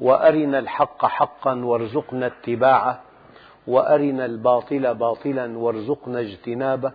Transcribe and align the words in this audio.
وأرنا 0.00 0.58
الحق 0.58 1.06
حقا 1.06 1.54
وارزقنا 1.64 2.26
اتباعه 2.26 3.02
وأرنا 3.66 4.24
الباطل 4.24 4.94
باطلا 4.94 5.58
وارزقنا 5.58 6.20
اجتنابه 6.20 6.92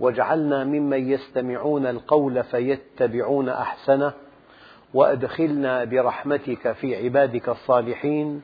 واجعلنا 0.00 0.64
ممن 0.64 1.10
يستمعون 1.10 1.86
القول 1.86 2.44
فيتبعون 2.44 3.48
أحسنه 3.48 4.12
وأدخلنا 4.94 5.84
برحمتك 5.84 6.72
في 6.72 6.96
عبادك 7.04 7.48
الصالحين 7.48 8.42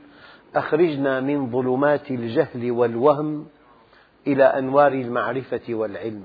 أخرجنا 0.56 1.20
من 1.20 1.50
ظلمات 1.50 2.10
الجهل 2.10 2.70
والوهم 2.70 3.46
إلى 4.26 4.44
أنوار 4.44 4.92
المعرفة 4.92 5.60
والعلم 5.68 6.24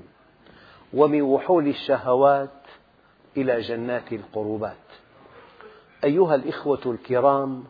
ومن 0.94 1.22
وحول 1.22 1.68
الشهوات 1.68 2.50
إلى 3.36 3.60
جنات 3.60 4.12
القربات. 4.12 4.76
أيها 6.04 6.34
الإخوة 6.34 6.80
الكرام 6.86 7.64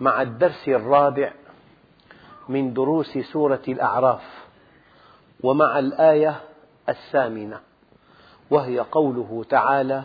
مع 0.00 0.22
الدرس 0.22 0.68
الرابع 0.68 1.32
من 2.48 2.74
دروس 2.74 3.18
سورة 3.18 3.62
الأعراف 3.68 4.44
ومع 5.42 5.78
الآية 5.78 6.40
الثامنة 6.88 7.60
وهي 8.50 8.78
قوله 8.80 9.44
تعالى 9.50 10.04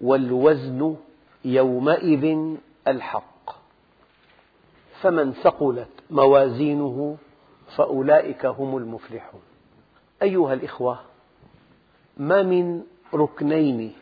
والوزن 0.00 0.96
يومئذ 1.44 2.56
الحق 2.88 3.50
فمن 5.00 5.32
ثقلت 5.32 5.88
موازينه 6.10 7.16
فأولئك 7.76 8.46
هم 8.46 8.76
المفلحون. 8.76 9.40
أيها 10.22 10.54
الإخوة 10.54 10.98
ما 12.16 12.42
من 12.42 12.82
ركنين 13.14 13.92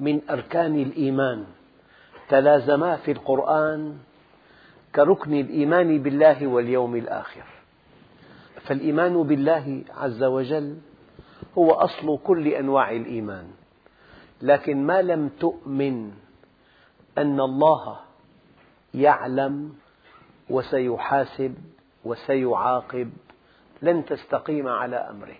من 0.00 0.20
أركان 0.30 0.82
الإيمان 0.82 1.44
تلازما 2.32 2.96
في 2.96 3.12
القرآن 3.12 3.98
كركن 4.94 5.34
الإيمان 5.34 6.02
بالله 6.02 6.46
واليوم 6.46 6.96
الآخر. 6.96 7.44
فالإيمان 8.62 9.22
بالله 9.22 9.84
عز 9.96 10.22
وجل 10.22 10.76
هو 11.58 11.70
أصل 11.70 12.18
كل 12.24 12.48
أنواع 12.48 12.90
الإيمان. 12.90 13.50
لكن 14.42 14.86
ما 14.86 15.02
لم 15.02 15.28
تؤمن 15.28 16.12
أن 17.18 17.40
الله 17.40 17.96
يعلم 18.94 19.72
وسيحاسب 20.50 21.54
وسيعاقب 22.04 23.12
لن 23.82 24.04
تستقيم 24.04 24.68
على 24.68 24.96
أمره. 24.96 25.36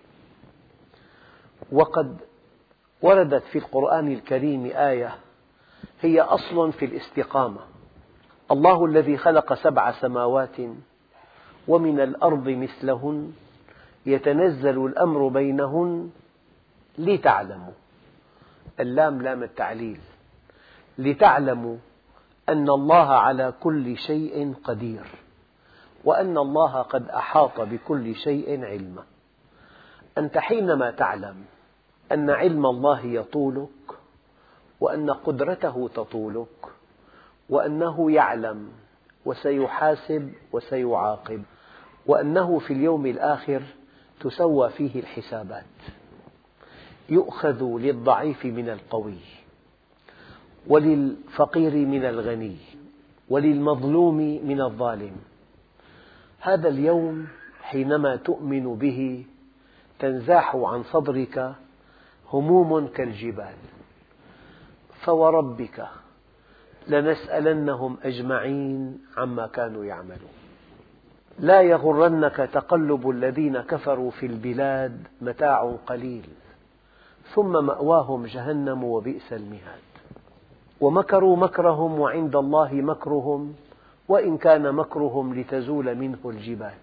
وقد 1.73 2.17
وردت 3.03 3.43
في 3.43 3.59
القرآن 3.59 4.13
الكريم 4.13 4.67
آية 4.67 5.15
هي 6.03 6.21
أصل 6.21 6.73
في 6.73 6.85
الاستقامة. 6.85 7.61
الله 8.51 8.85
الذي 8.85 9.17
خلق 9.17 9.55
سبع 9.55 9.93
سماوات 9.93 10.57
ومن 11.69 12.01
الأرض 12.01 12.49
مثلهن 12.49 13.33
يتنزل 14.07 14.87
الأمر 14.87 15.29
بينهن 15.29 16.11
لتعلموا. 16.99 17.73
اللام 18.81 19.23
لام 19.23 19.43
التعليل. 19.43 20.01
لتعلموا 20.99 21.77
أن 22.49 22.69
الله 22.69 23.09
على 23.13 23.53
كل 23.61 23.97
شيء 23.97 24.55
قدير 24.65 25.07
وأن 26.05 26.39
الله 26.39 26.83
قد 26.83 27.09
أحاط 27.09 27.61
بكل 27.61 28.15
شيء 28.15 28.65
علما. 28.65 29.03
أنت 30.19 30.39
حينما 30.39 30.91
تعلم 30.91 31.45
أن 32.13 32.31
علم 32.31 32.67
الله 32.67 33.07
يطولك 33.07 33.69
وأن 34.83 35.11
قدرته 35.11 35.91
تطولك 35.95 36.67
وأنه 37.49 38.13
يعلم 38.13 38.69
وسيحاسب 39.25 40.33
وسيعاقب 40.53 41.43
وأنه 42.07 42.59
في 42.59 42.73
اليوم 42.73 43.07
الآخر 43.07 43.63
تسوى 44.21 44.71
فيه 44.71 45.01
الحسابات. 45.01 45.65
يؤخذ 47.09 47.63
للضعيف 47.63 48.45
من 48.45 48.69
القوي 48.69 49.19
وللفقير 50.67 51.75
من 51.75 52.05
الغني 52.05 52.57
وللمظلوم 53.29 54.17
من 54.45 54.61
الظالم. 54.61 55.17
هذا 56.41 56.69
اليوم 56.69 57.29
حينما 57.63 58.17
تؤمن 58.17 58.75
به 58.75 59.25
تنزاح 59.99 60.57
عن 60.57 60.83
صدرك 60.83 61.55
هموم 62.33 62.87
كالجبال. 62.87 63.55
فوربك 65.05 65.87
لنسألنهم 66.89 67.97
أجمعين 68.03 68.99
عما 69.17 69.47
كانوا 69.47 69.85
يعملون. 69.85 70.35
لا 71.39 71.63
يغرنك 71.63 72.37
تقلب 72.37 73.11
الذين 73.11 73.61
كفروا 73.61 74.11
في 74.11 74.27
البلاد 74.27 75.07
متاع 75.21 75.77
قليل 75.87 76.29
ثم 77.35 77.65
مأواهم 77.65 78.27
جهنم 78.27 78.85
وبئس 78.85 79.33
المهاد. 79.33 79.83
ومكروا 80.81 81.37
مكرهم 81.37 82.01
وعند 82.01 82.37
الله 82.37 82.73
مكرهم 82.73 83.55
وإن 84.09 84.39
كان 84.39 84.75
مكرهم 84.75 85.35
لتزول 85.35 85.95
منه 85.95 86.19
الجبال. 86.25 86.75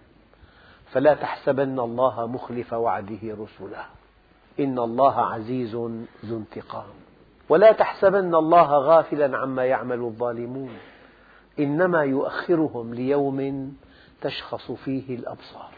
فلا 0.91 1.13
تحسبن 1.13 1.80
الله 1.80 2.28
مخلف 2.28 2.74
وعده 2.74 3.24
رسله. 3.24 3.86
إن 4.59 4.80
الله 4.80 5.22
عزيز 5.22 5.75
ذو 6.25 6.38
انتقام. 6.38 6.98
ولا 7.49 7.71
تحسبن 7.71 8.35
الله 8.35 8.77
غافلا 8.77 9.37
عما 9.37 9.65
يعمل 9.65 9.99
الظالمون. 9.99 10.77
إنما 11.59 12.03
يؤخرهم 12.03 12.93
ليوم 12.93 13.77
تشخص 14.21 14.71
فيه 14.71 15.15
الأبصار. 15.15 15.71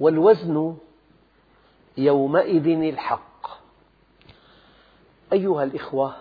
والوزن 0.00 0.76
يومئذ 1.98 2.66
الحق. 2.68 3.46
أيها 5.32 5.64
الإخوة 5.64 6.14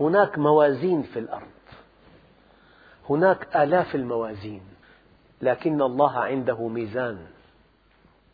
هناك 0.00 0.38
موازين 0.38 1.02
في 1.02 1.18
الأرض. 1.18 1.46
هناك 3.10 3.56
آلاف 3.56 3.94
الموازين 3.94 4.62
لكن 5.42 5.82
الله 5.82 6.18
عنده 6.18 6.68
ميزان. 6.68 7.26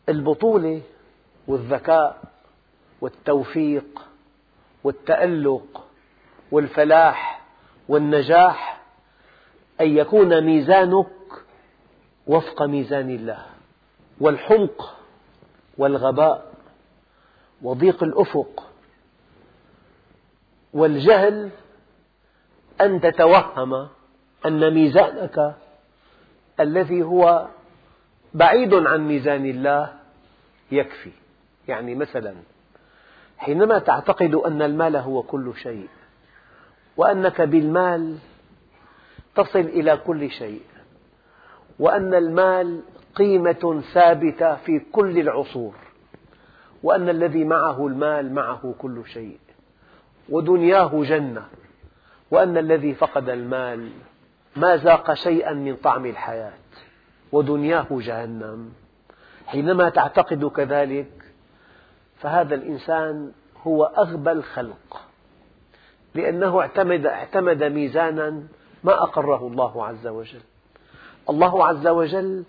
البطولة 0.09 0.81
والذكاء 1.47 2.30
والتوفيق 3.01 4.07
والتألق 4.83 5.87
والفلاح 6.51 7.41
والنجاح 7.87 8.81
أن 9.81 9.97
يكون 9.97 10.41
ميزانك 10.43 11.07
وفق 12.27 12.61
ميزان 12.63 13.09
الله. 13.09 13.45
والحمق 14.19 14.97
والغباء 15.77 16.53
وضيق 17.61 18.03
الأفق 18.03 18.71
والجهل 20.73 21.49
أن 22.81 23.01
تتوهم 23.01 23.87
أن 24.45 24.73
ميزانك 24.73 25.55
الذي 26.59 27.03
هو 27.03 27.47
بعيد 28.33 28.73
عن 28.73 29.07
ميزان 29.07 29.45
الله 29.45 29.93
يكفي. 30.71 31.11
يعني 31.67 31.95
مثلا 31.95 32.35
حينما 33.41 33.79
تعتقد 33.79 34.35
أن 34.35 34.61
المال 34.61 34.95
هو 34.95 35.23
كل 35.23 35.53
شيء 35.55 35.87
وأنك 36.97 37.41
بالمال 37.41 38.17
تصل 39.35 39.59
إلى 39.59 39.97
كل 39.97 40.29
شيء 40.29 40.61
وأن 41.79 42.13
المال 42.13 42.81
قيمة 43.15 43.83
ثابتة 43.93 44.55
في 44.55 44.79
كل 44.79 45.19
العصور 45.19 45.73
وأن 46.83 47.09
الذي 47.09 47.43
معه 47.43 47.87
المال 47.87 48.33
معه 48.33 48.75
كل 48.79 49.01
شيء 49.05 49.39
ودنياه 50.29 51.03
جنة 51.03 51.45
وأن 52.31 52.57
الذي 52.57 52.93
فقد 52.93 53.29
المال 53.29 53.89
ما 54.55 54.77
ذاق 54.77 55.13
شيئا 55.13 55.53
من 55.53 55.75
طعم 55.75 56.05
الحياة 56.05 56.53
ودنياه 57.31 57.87
جهنم. 57.91 58.71
حينما 59.47 59.89
تعتقد 59.89 60.45
كذلك 60.45 61.20
فهذا 62.21 62.55
الإنسان 62.55 63.31
هو 63.63 63.83
أغبى 63.85 64.31
الخلق 64.31 65.01
لأنه 66.15 66.61
اعتمد, 66.61 67.05
اعتمد 67.05 67.63
ميزانا 67.63 68.43
ما 68.83 69.03
أقره 69.03 69.47
الله 69.47 69.85
عز 69.85 70.07
وجل. 70.07 70.41
الله 71.29 71.65
عز 71.65 71.87
وجل 71.87 72.43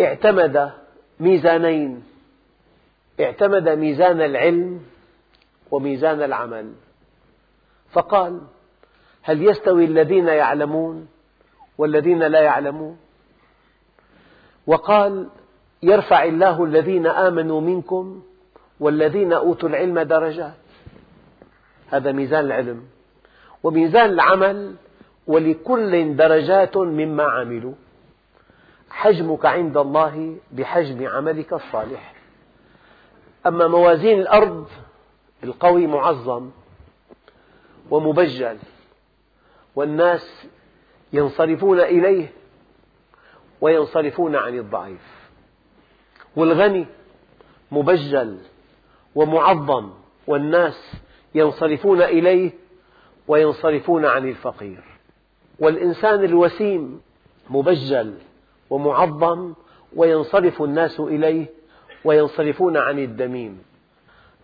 اعتمد 0.00 0.72
ميزانين 1.20 2.04
اعتمد 3.20 3.68
ميزان 3.68 4.20
العلم 4.20 4.82
وميزان 5.70 6.22
العمل. 6.22 6.72
فقال 7.92 8.40
هل 9.22 9.42
يستوي 9.48 9.84
الذين 9.84 10.28
يعلمون 10.28 11.08
والذين 11.78 12.18
لا 12.18 12.40
يعلمون؟ 12.40 12.98
وقال 14.66 15.28
يرفع 15.82 16.24
الله 16.24 16.64
الذين 16.64 17.06
آمنوا 17.06 17.60
منكم 17.60 18.22
والذين 18.80 19.32
أوتوا 19.32 19.68
العلم 19.68 20.00
درجات. 20.00 20.54
هذا 21.88 22.12
ميزان 22.12 22.44
العلم. 22.44 22.84
وميزان 23.62 24.10
العمل 24.10 24.74
ولكل 25.26 26.16
درجات 26.16 26.76
مما 26.76 27.22
عملوا. 27.22 27.74
حجمك 28.90 29.46
عند 29.46 29.76
الله 29.76 30.36
بحجم 30.52 31.06
عملك 31.06 31.52
الصالح. 31.52 32.14
أما 33.46 33.66
موازين 33.66 34.20
الأرض 34.20 34.68
القوي 35.44 35.86
معظم 35.86 36.50
ومبجل. 37.90 38.58
والناس 39.74 40.46
ينصرفون 41.12 41.80
إليه 41.80 42.32
وينصرفون 43.60 44.36
عن 44.36 44.58
الضعيف. 44.58 45.21
والغني 46.36 46.86
مبجل 47.72 48.38
ومعظم 49.14 49.90
والناس 50.26 50.92
ينصرفون 51.34 52.02
إليه 52.02 52.50
وينصرفون 53.28 54.04
عن 54.04 54.28
الفقير. 54.28 54.84
والإنسان 55.58 56.24
الوسيم 56.24 57.00
مبجل 57.50 58.14
ومعظم 58.70 59.54
وينصرف 59.96 60.62
الناس 60.62 61.00
إليه 61.00 61.46
وينصرفون 62.04 62.76
عن 62.76 62.98
الدميم. 62.98 63.62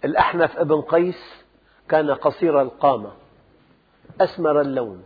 الأحنف 0.05 0.57
ابن 0.57 0.81
قيس 0.81 1.45
كان 1.89 2.11
قصير 2.11 2.63
القامة 2.63 3.13
أسمر 4.21 4.61
اللون 4.61 5.03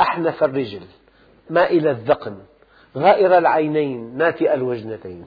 أحنف 0.00 0.44
الرجل 0.44 0.82
مائل 1.50 1.88
الذقن 1.88 2.38
غائر 2.96 3.38
العينين 3.38 4.16
ناتئ 4.16 4.54
الوجنتين. 4.54 5.26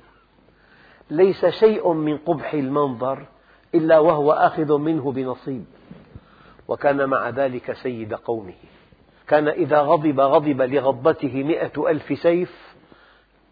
ليس 1.11 1.45
شيء 1.45 1.93
من 1.93 2.17
قبح 2.17 2.53
المنظر 2.53 3.25
إلا 3.75 3.99
وهو 3.99 4.31
آخذ 4.31 4.77
منه 4.77 5.11
بنصيب. 5.11 5.65
وكان 6.67 7.09
مع 7.09 7.29
ذلك 7.29 7.73
سيد 7.73 8.13
قومه. 8.13 8.53
كان 9.27 9.47
إذا 9.47 9.81
غضب 9.81 10.19
غضب 10.19 10.61
لغضبته 10.61 11.43
مئة 11.43 11.89
ألف 11.89 12.19
سيف 12.19 12.75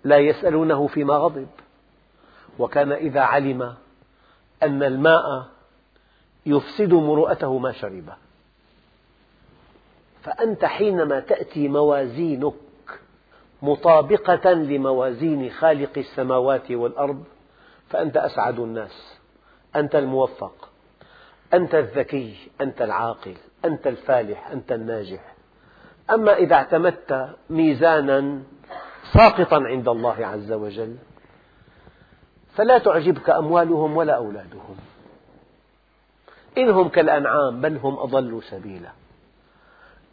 لا 0.03 0.17
يسألونه 0.17 0.88
فيما 0.88 1.13
غضب. 1.13 1.47
وكان 2.59 2.91
إذا 2.91 3.21
علم 3.21 3.75
أن 4.63 4.83
الماء 4.83 5.45
يفسد 6.45 6.94
مروءته 6.94 7.57
ما 7.57 7.71
شربه 7.71 8.13
فأنت 10.23 10.65
حينما 10.65 11.19
تأتي 11.19 11.67
موازينك 11.67 12.53
مطابقة 13.62 14.53
لموازين 14.53 15.50
خالق 15.50 15.97
السماوات 15.97 16.71
والأرض 16.71 17.23
فأنت 17.89 18.18
أسعد 18.18 18.59
الناس. 18.59 19.18
أنت 19.75 19.95
الموفق. 19.95 20.69
أنت 21.53 21.75
الذكي. 21.75 22.38
أنت 22.62 22.81
العاقل. 22.81 23.36
أنت 23.65 23.88
الفالح. 23.88 24.51
أنت 24.51 24.71
الناجح. 24.71 25.36
أما 26.12 26.33
إذا 26.33 26.56
اعتمدت 26.56 27.30
ميزانا 27.50 28.41
ساقطا 29.13 29.63
عند 29.63 29.88
الله 29.88 30.25
عز 30.25 30.51
وجل 30.51 30.95
فلا 32.56 32.77
تعجبك 32.77 33.30
أموالهم 33.30 33.97
ولا 33.97 34.15
أولادهم. 34.15 34.75
إنهم 36.57 36.89
كالأنعام 36.89 37.62
بل 37.62 37.77
هم 37.77 38.00
أضل 38.00 38.44
سبيلا. 38.44 38.89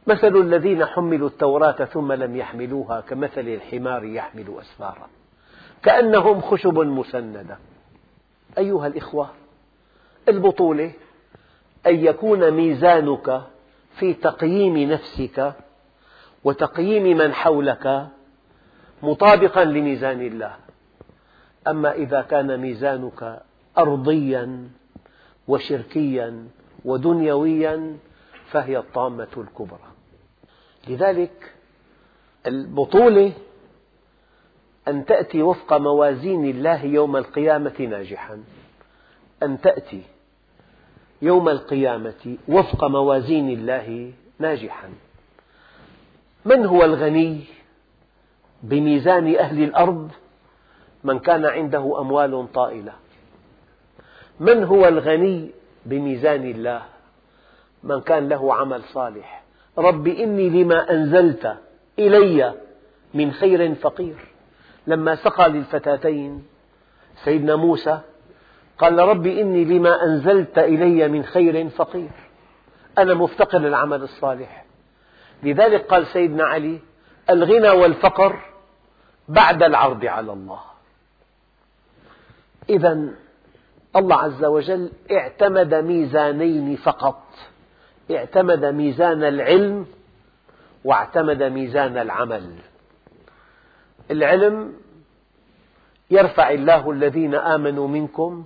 مثل 0.07 0.37
الذين 0.37 0.85
حملوا 0.85 1.29
التوراة 1.29 1.85
ثم 1.85 2.13
لم 2.13 2.37
يحملوها 2.37 3.01
كمثل 3.01 3.41
الحمار 3.41 4.05
يحمل 4.05 4.55
أسفارا. 4.61 5.09
كأنهم 5.87 6.41
خشب 6.41 6.79
مسندة. 6.79 7.59
أيها 8.59 8.87
الإخوة 8.87 9.31
البطولة 10.29 10.93
أن 11.87 12.05
يكون 12.05 12.51
ميزانك 12.51 13.43
في 13.97 14.15
تقييم 14.15 14.79
نفسك 14.79 15.53
وتقييم 16.45 17.19
من 17.19 17.33
حولك 17.33 18.07
مطابقا 19.03 19.65
لميزان 19.65 20.21
الله. 20.21 20.57
أما 21.69 21.93
إذا 21.93 22.23
كان 22.23 22.61
ميزانك 22.61 23.43
أرضيا 23.79 24.69
وشركيا 25.49 26.49
ودنيويا 26.85 27.97
فهي 28.51 28.79
الطامة 28.79 29.29
الكبرى. 29.37 29.91
لذلك 30.89 31.53
البطولة 32.47 33.33
أن 34.89 35.05
تأتي 35.05 35.43
وفق 35.43 35.73
موازين 35.73 36.45
الله 36.45 36.85
يوم 36.85 37.17
القيامة 37.17 37.75
ناجحا. 37.81 38.43
أن 39.43 39.61
تأتي 39.61 40.03
يوم 41.23 41.49
القيامة 41.49 42.37
وفق 42.49 42.85
موازين 42.85 43.51
الله 43.51 44.13
ناجحا. 44.39 44.89
من 46.45 46.67
هو 46.67 46.85
الغني 46.85 47.41
بميزان 48.63 49.37
أهل 49.37 49.63
الأرض؟ 49.63 50.11
من 51.05 51.19
كان 51.19 51.45
عنده 51.45 52.01
أموال 52.01 52.53
طائلة. 52.53 52.93
من 54.41 54.65
هو 54.65 54.89
الغني 54.89 55.51
بميزان 55.87 56.51
الله؟ 56.51 56.83
من 57.83 58.01
كان 58.01 58.29
له 58.29 58.55
عمل 58.55 58.83
صالح. 58.83 59.43
رب 59.79 60.09
إني 60.09 60.49
لما 60.49 60.91
أنزلت 60.91 61.57
إلي 61.99 62.55
من 63.15 63.33
خير 63.33 63.75
فقير. 63.75 64.36
لما 64.87 65.17
سقى 65.17 65.49
للفتاتين 65.49 66.47
سيدنا 67.25 67.57
موسى 67.57 68.01
قال 68.79 68.99
رب 68.99 69.27
إني 69.27 69.65
لما 69.65 70.05
أنزلت 70.05 70.59
إلي 70.59 71.09
من 71.09 71.25
خير 71.25 71.69
فقير. 71.69 72.11
أنا 72.99 73.15
مفتقر 73.15 73.59
للعمل 73.59 74.03
الصالح. 74.03 74.65
لذلك 75.43 75.87
قال 75.87 76.07
سيدنا 76.07 76.45
علي 76.45 76.81
الغنى 77.31 77.71
والفقر 77.71 78.41
بعد 79.29 79.63
العرض 79.63 80.05
على 80.05 80.33
الله. 80.33 80.61
إذا 82.71 83.09
الله 83.97 84.17
عز 84.17 84.45
وجل 84.45 84.93
اعتمد 85.13 85.75
ميزانين 85.75 86.77
فقط. 86.77 87.23
اعتمد 88.11 88.65
ميزان 88.65 89.25
العلم 89.25 89.87
واعتمد 90.85 91.43
ميزان 91.43 91.99
العمل. 91.99 92.55
العلم 94.11 94.73
يرفع 96.11 96.51
الله 96.51 96.91
الذين 96.91 97.35
آمنوا 97.35 97.89
منكم 97.89 98.45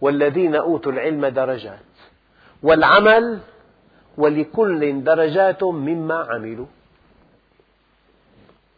والذين 0.00 0.54
أوتوا 0.54 0.92
العلم 0.92 1.26
درجات 1.26 1.78
والعمل 2.62 3.40
ولكل 4.16 5.04
درجات 5.04 5.64
مما 5.64 6.14
عملوا 6.14 6.66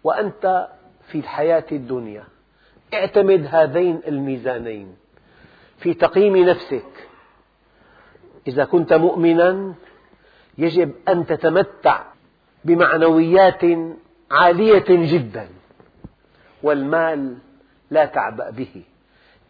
وأنت 0.04 0.68
في 1.08 1.18
الحياة 1.18 1.64
الدنيا 1.72 2.24
اعتمد 2.94 3.46
هذين 3.50 4.00
الميزانين 4.08 4.96
في 5.78 5.94
تقييم 5.94 6.36
نفسك 6.36 7.08
إذا 8.48 8.64
كنت 8.64 8.92
مؤمنا 8.92 9.74
يجب 10.58 10.92
أن 11.08 11.26
تتمتع 11.26 12.02
بمعنويات 12.64 13.62
عالية 14.30 14.84
جدا 14.88 15.48
والمال 16.64 17.36
لا 17.90 18.04
تعبأ 18.04 18.50
به. 18.50 18.82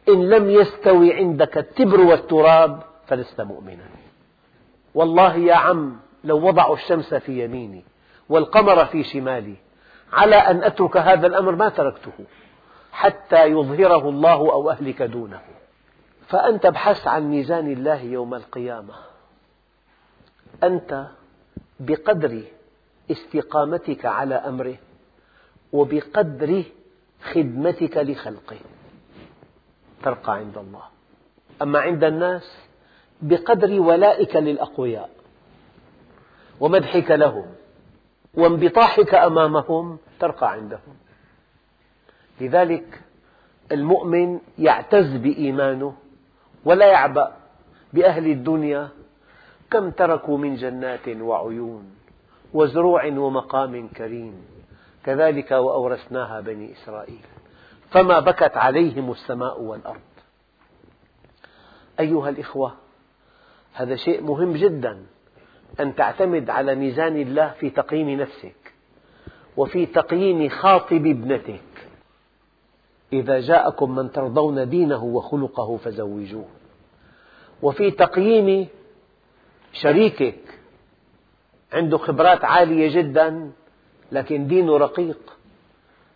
إن 0.09 0.29
لم 0.29 0.51
يستوي 0.51 1.15
عندك 1.15 1.59
التبر 1.59 2.01
والتراب 2.01 2.83
فلست 3.07 3.41
مؤمنا. 3.41 3.85
والله 4.95 5.37
يا 5.37 5.55
عم 5.55 5.97
لو 6.25 6.49
وضعوا 6.49 6.77
الشمس 6.77 7.15
في 7.15 7.45
يميني 7.45 7.85
والقمر 8.29 8.85
في 8.87 9.05
شمالي 9.05 9.55
على 10.13 10.37
أن 10.37 10.65
أترك 10.65 10.97
هذا 10.97 11.27
الأمر 11.27 11.55
ما 11.55 11.69
تركته 11.69 12.13
حتى 12.93 13.45
يظهره 13.47 14.09
الله 14.09 14.53
أو 14.53 14.71
أهلك 14.71 15.03
دونه. 15.03 15.41
فأنت 16.29 16.67
ابحث 16.67 17.07
عن 17.07 17.31
ميزان 17.31 17.73
الله 17.73 18.01
يوم 18.03 18.35
القيامة. 18.35 18.95
أنت 20.63 21.07
بقدر 21.81 22.43
استقامتك 23.11 24.07
على 24.07 24.35
أمره 24.35 24.77
وبقدر 25.73 26.63
خدمتك 27.33 27.97
لخلقه. 27.97 28.57
ترقى 30.03 30.35
عند 30.37 30.59
الله. 30.59 30.83
أما 31.63 31.79
عند 31.79 32.05
الناس 32.05 32.57
بقدر 33.23 33.81
ولائك 33.81 34.37
للأقوياء 34.37 35.11
ومدحك 36.61 37.11
لهم 37.11 37.47
وانبطاحك 38.35 39.15
أمامهم 39.15 39.99
ترقى 40.21 40.53
عندهم. 40.53 40.97
لذلك 42.41 43.01
المؤمن 43.73 44.41
يعتز 44.59 45.17
بإيمانه 45.17 45.95
ولا 46.65 46.87
يعبأ 46.87 47.37
بأهل 47.93 48.27
الدنيا 48.27 48.89
كم 49.71 49.91
تركوا 49.91 50.39
من 50.39 50.57
جنات 50.57 51.09
وعيون 51.09 51.95
وزروع 52.55 53.07
ومقام 53.07 53.89
كريم. 53.89 54.54
كذلك 55.05 55.51
وأورثناها 55.51 56.41
بني 56.41 56.73
إسرائيل. 56.73 57.21
فما 57.91 58.21
بكت 58.21 58.57
عليهم 58.57 59.11
السماء 59.11 59.61
والأرض. 59.61 60.01
أيها 62.01 62.29
الإخوة 62.29 62.75
هذا 63.75 63.97
شيء 63.97 64.23
مهم 64.23 64.53
جدا 64.53 65.07
أن 65.81 65.95
تعتمد 65.95 66.51
على 66.51 66.75
ميزان 66.75 67.17
الله 67.17 67.49
في 67.49 67.71
تقييم 67.71 68.11
نفسك 68.21 68.75
وفي 69.57 69.87
تقييم 69.87 70.49
خاطب 70.49 71.07
ابنتك. 71.07 71.61
إذا 73.13 73.41
جاءكم 73.41 73.95
من 73.95 74.13
ترضون 74.13 74.69
دينه 74.69 75.05
وخلقه 75.05 75.77
فزوجوه. 75.77 76.49
وفي 77.63 77.91
تقييم 77.91 78.69
شريكك 79.73 80.41
عنده 81.73 81.99
خبرات 81.99 82.45
عالية 82.45 83.03
جدا 83.03 83.53
لكن 84.13 84.47
دينه 84.47 84.77
رقيق. 84.77 85.19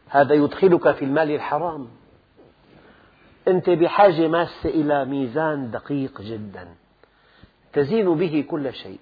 هذا 0.08 0.34
يدخلك 0.34 0.92
في 0.92 1.04
المال 1.04 1.30
الحرام. 1.30 1.88
أنت 3.48 3.70
بحاجة 3.70 4.28
ماسة 4.28 4.68
إلى 4.68 5.04
ميزان 5.04 5.70
دقيق 5.70 6.20
جدا. 6.20 6.68
تزين 7.72 8.14
به 8.14 8.44
كل 8.50 8.74
شيء. 8.74 8.98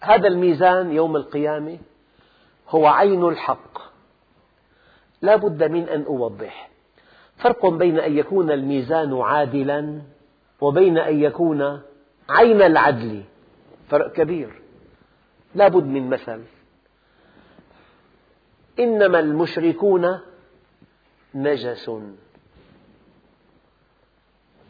هذا 0.00 0.28
الميزان 0.28 0.92
يوم 0.92 1.16
القيامة 1.16 1.78
هو 2.68 2.86
عين 2.86 3.28
الحق. 3.28 3.78
لا 5.22 5.36
بد 5.36 5.62
من 5.62 5.88
أن 5.88 6.02
أوضح. 6.02 6.70
فرق 7.36 7.66
بين 7.66 7.98
أن 7.98 8.18
يكون 8.18 8.50
الميزان 8.50 9.20
عادلا 9.20 10.02
وبين 10.60 10.98
أن 10.98 11.20
يكون 11.20 11.80
عين 12.28 12.62
العدل. 12.62 13.22
فرق 13.88 14.12
كبير. 14.12 14.62
لا 15.54 15.68
بد 15.68 15.84
من 15.84 16.10
مثل. 16.10 16.40
إنما 18.82 19.20
المشركون 19.20 20.20
نجس. 21.34 21.90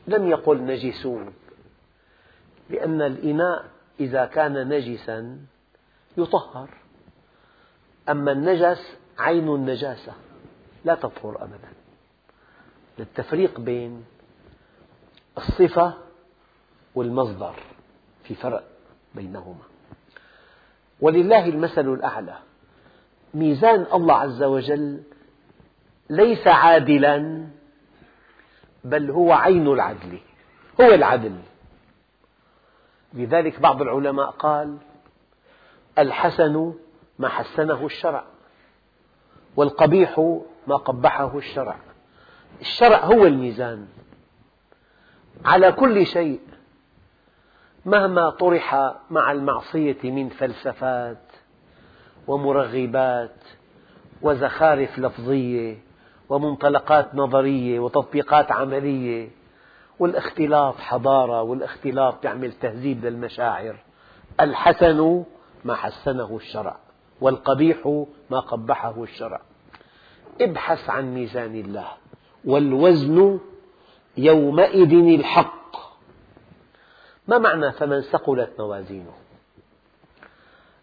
لم 0.07 0.27
يقل 0.29 0.65
نجسون 0.65 1.35
لأن 2.71 3.03
الإناء 3.03 3.65
إذا 4.01 4.27
كان 4.27 4.69
نجسا 4.69 5.39
يطهر. 6.17 6.71
أما 8.09 8.33
النجس 8.33 8.97
عين 9.19 9.49
النجاسة 9.49 10.13
لا 10.85 10.95
تطهر 10.95 11.45
أبدا. 11.45 11.73
للتفريق 12.99 13.61
بين 13.61 14.05
الصفة 15.39 15.95
والمصدر 16.95 17.55
في 18.25 18.35
فرق 18.35 18.65
بينهما. 19.15 19.65
ولله 21.01 21.49
المثل 21.49 21.93
الأعلى. 21.95 22.39
ميزان 23.35 23.87
الله 23.95 24.15
عز 24.15 24.43
وجل 24.43 25.03
ليس 26.11 26.47
عادلا 26.47 27.47
بل 28.85 29.11
هو 29.11 29.33
عين 29.33 29.67
العدل 29.67 30.19
هو 30.81 30.95
العدل. 30.95 31.39
لذلك 33.15 33.61
بعض 33.61 33.83
العلماء 33.83 34.31
قال 34.31 34.79
الحسن 35.99 36.75
ما 37.19 37.29
حسنه 37.29 37.87
الشرع 37.87 38.25
والقبيح 39.57 40.39
ما 40.67 40.77
قبحه 40.77 41.39
الشرع. 41.39 41.77
الشرع 42.61 43.05
هو 43.05 43.27
الميزان. 43.27 43.89
على 45.45 45.73
كل 45.73 46.07
شيء 46.07 46.41
مهما 47.87 48.31
طرح 48.31 48.95
مع 49.11 49.33
المعصية 49.33 49.99
من 50.05 50.29
فلسفات 50.29 51.23
ومرغبات 52.27 53.37
وزخارف 54.23 54.99
لفظية 54.99 55.77
ومنطلقات 56.29 57.15
نظرية 57.15 57.81
وتطبيقات 57.81 58.53
عملية 58.53 59.31
والاختلاط 59.99 60.77
حضارة 60.79 61.43
والاختلاط 61.43 62.25
يعمل 62.25 62.53
تهذيب 62.53 63.05
للمشاعر. 63.05 63.77
الحسن 64.41 65.25
ما 65.65 65.75
حسنه 65.75 66.37
الشرع 66.37 66.77
والقبيح 67.21 68.05
ما 68.31 68.41
قبحه 68.41 69.03
الشرع. 69.03 69.41
ابحث 70.41 70.91
عن 70.91 71.15
ميزان 71.15 71.55
الله 71.55 71.89
والوزن 72.45 73.39
يومئذ 74.17 75.19
الحق. 75.21 75.77
ما 77.29 77.39
معنى 77.39 77.73
فمن 77.73 78.01
ثقلت 78.01 78.51
موازينه؟ 78.59 79.13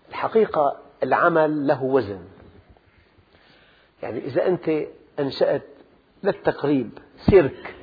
الحقيقة 0.10 0.89
العمل 1.04 1.68
له 1.68 1.84
وزن. 1.84 2.22
يعني 4.04 4.20
إذا 4.20 4.48
أنت 4.48 4.72
أنشأت 5.20 5.66
للتقريب 6.24 6.90
سيرك 7.18 7.76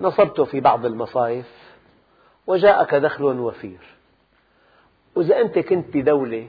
نصبته 0.00 0.44
في 0.44 0.60
بعض 0.60 0.86
المصايف 0.86 1.52
وجاءك 2.46 2.94
دخل 2.94 3.24
وفير. 3.24 3.80
وإذا 5.14 5.40
أنت 5.40 5.58
كنت 5.58 5.96
بدولة 5.96 6.48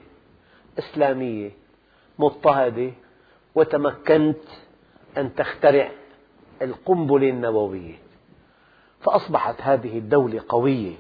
إسلامية 0.80 1.52
مضطهدة 2.20 2.92
وتمكنت 3.56 4.44
أن 5.18 5.36
تخترع 5.36 5.92
القنبلة 6.62 7.30
النووية 7.30 7.96
فأصبحت 9.02 9.62
هذه 9.62 9.98
الدولة 9.98 10.44
قوية 10.50 10.96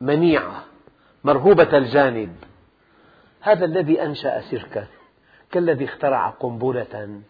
منيعة 0.00 0.64
مرهوبة 1.24 1.78
الجانب. 1.78 2.36
هذا 3.40 3.64
الذي 3.64 4.02
أنشأ 4.02 4.40
سيركا 4.40 4.86
كالذي 5.50 5.84
اخترع 5.84 6.30
قنبلة 6.30 7.20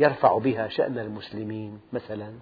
يرفع 0.00 0.38
بها 0.38 0.68
شأن 0.68 0.98
المسلمين 0.98 1.80
مثلا. 1.92 2.32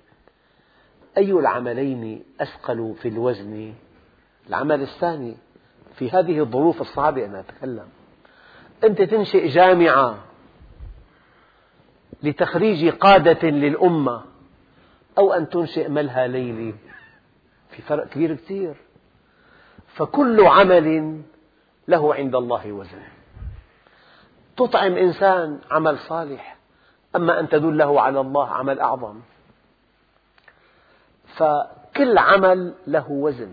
أي 1.16 1.32
العملين 1.32 2.24
أثقل 2.40 2.94
في 3.02 3.08
الوزن؟ 3.08 3.74
العمل 4.48 4.82
الثاني 4.82 5.36
في 5.94 6.10
هذه 6.10 6.40
الظروف 6.40 6.80
الصعبة 6.80 7.24
أنا 7.24 7.40
أتكلم. 7.40 7.88
أنت 8.84 9.02
تنشئ 9.02 9.48
جامعة 9.48 10.18
لتخريج 12.22 12.88
قادة 12.88 13.48
للأمة 13.48 14.24
أو 15.18 15.32
أن 15.32 15.48
تنشئ 15.48 15.88
ملهى 15.88 16.28
ليلي. 16.28 16.74
في 17.70 17.82
فرق 17.82 18.08
كبير 18.08 18.34
كثير 18.34 18.76
فكل 19.86 20.40
عمل 20.40 21.20
له 21.88 22.14
عند 22.14 22.34
الله 22.34 22.72
وزن. 22.72 23.02
تطعم 24.56 24.96
إنسان 24.96 25.58
عمل 25.70 25.98
صالح 25.98 26.56
أما 27.16 27.40
أن 27.40 27.48
تدله 27.48 28.00
على 28.00 28.20
الله 28.20 28.48
عمل 28.48 28.80
أعظم. 28.80 29.20
فكل 31.26 32.18
عمل 32.18 32.74
له 32.86 33.10
وزن. 33.10 33.52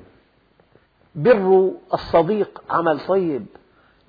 بر 1.15 1.71
الصديق 1.93 2.63
عمل 2.69 2.99
صيب 2.99 3.45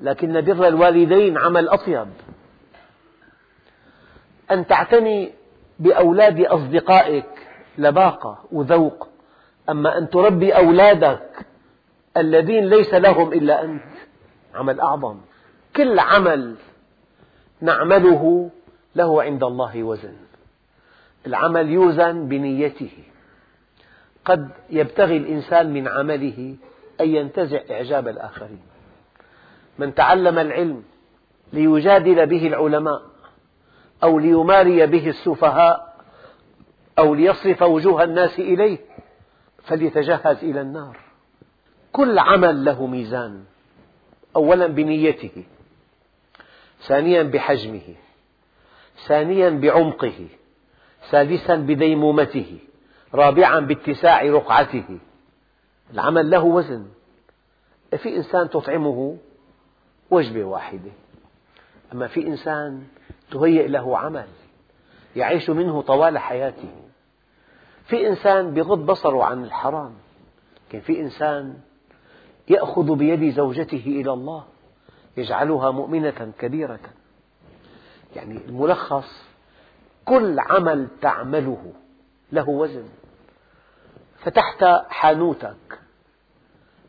لكن 0.00 0.40
بر 0.40 0.68
الوالدين 0.68 1.38
عمل 1.38 1.68
أطيب. 1.68 2.08
أن 4.50 4.66
تعتني 4.66 5.32
بأولاد 5.78 6.40
أصدقائك 6.40 7.48
لباقة 7.78 8.44
وذوق 8.52 9.08
أما 9.68 9.98
أن 9.98 10.10
تربي 10.10 10.56
أولادك 10.56 11.46
الذين 12.16 12.64
ليس 12.68 12.94
لهم 12.94 13.32
إلا 13.32 13.64
أنت. 13.64 13.95
عمل 14.56 14.80
أعظم. 14.80 15.20
كل 15.76 15.98
عمل 15.98 16.54
نعمله 17.60 18.50
له 18.96 19.22
عند 19.22 19.44
الله 19.44 19.82
وزن. 19.82 20.16
العمل 21.26 21.70
يوزن 21.70 22.28
بنيته. 22.28 22.92
قد 24.24 24.48
يبتغي 24.70 25.16
الإنسان 25.16 25.72
من 25.72 25.88
عمله 25.88 26.56
أن 27.00 27.08
ينتزع 27.08 27.60
إعجاب 27.70 28.08
الآخرين. 28.08 28.62
من 29.78 29.94
تعلم 29.94 30.38
العلم 30.38 30.82
ليجادل 31.52 32.26
به 32.26 32.46
العلماء 32.46 33.02
أو 34.02 34.18
ليماري 34.18 34.86
به 34.86 35.08
السفهاء 35.08 35.96
أو 36.98 37.14
ليصرف 37.14 37.62
وجوه 37.62 38.04
الناس 38.04 38.38
إليه 38.38 38.78
فليتجهز 39.62 40.44
إلى 40.44 40.60
النار. 40.60 40.96
كل 41.92 42.18
عمل 42.18 42.64
له 42.64 42.86
ميزان. 42.86 43.44
أولا 44.36 44.66
بنيته 44.66 45.44
ثانيا 46.80 47.22
بحجمه 47.22 47.94
ثانيا 49.06 49.50
بعمقه 49.50 50.26
ثالثا 51.10 51.56
بديمومته 51.56 52.58
رابعا 53.14 53.60
باتساع 53.60 54.22
رقعته. 54.22 54.98
العمل 55.92 56.30
له 56.30 56.44
وزن. 56.44 56.86
في 57.96 58.16
إنسان 58.16 58.50
تطعمه 58.50 59.16
وجبة 60.10 60.44
واحدة. 60.44 60.90
أما 61.92 62.06
في 62.06 62.26
إنسان 62.26 62.86
تهيئ 63.30 63.68
له 63.68 63.98
عمل 63.98 64.28
يعيش 65.16 65.50
منه 65.50 65.82
طوال 65.82 66.18
حياته. 66.18 66.72
في 67.84 68.08
إنسان 68.08 68.54
بغض 68.54 68.86
بصره 68.86 69.24
عن 69.24 69.44
الحرام. 69.44 69.94
لكن 70.68 70.80
في 70.80 71.00
إنسان 71.00 71.60
يأخذ 72.48 72.94
بيد 72.94 73.34
زوجته 73.34 73.82
إلى 73.86 74.12
الله 74.12 74.44
يجعلها 75.16 75.70
مؤمنة 75.70 76.32
كبيرة. 76.38 76.80
يعني 78.16 78.36
الملخص 78.36 79.24
كل 80.04 80.40
عمل 80.40 80.88
تعمله 81.00 81.72
له 82.32 82.48
وزن. 82.48 82.88
فتحت 84.18 84.64
حانوتك 84.88 85.78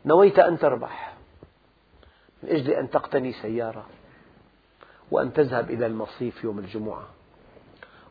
نويت 0.04 0.38
أن 0.38 0.58
تربح 0.58 1.14
من 2.42 2.48
أجل 2.48 2.70
أن 2.70 2.90
تقتني 2.90 3.32
سيارة 3.32 3.86
وأن 5.10 5.32
تذهب 5.32 5.70
إلى 5.70 5.86
المصيف 5.86 6.44
يوم 6.44 6.58
الجمعة 6.58 7.06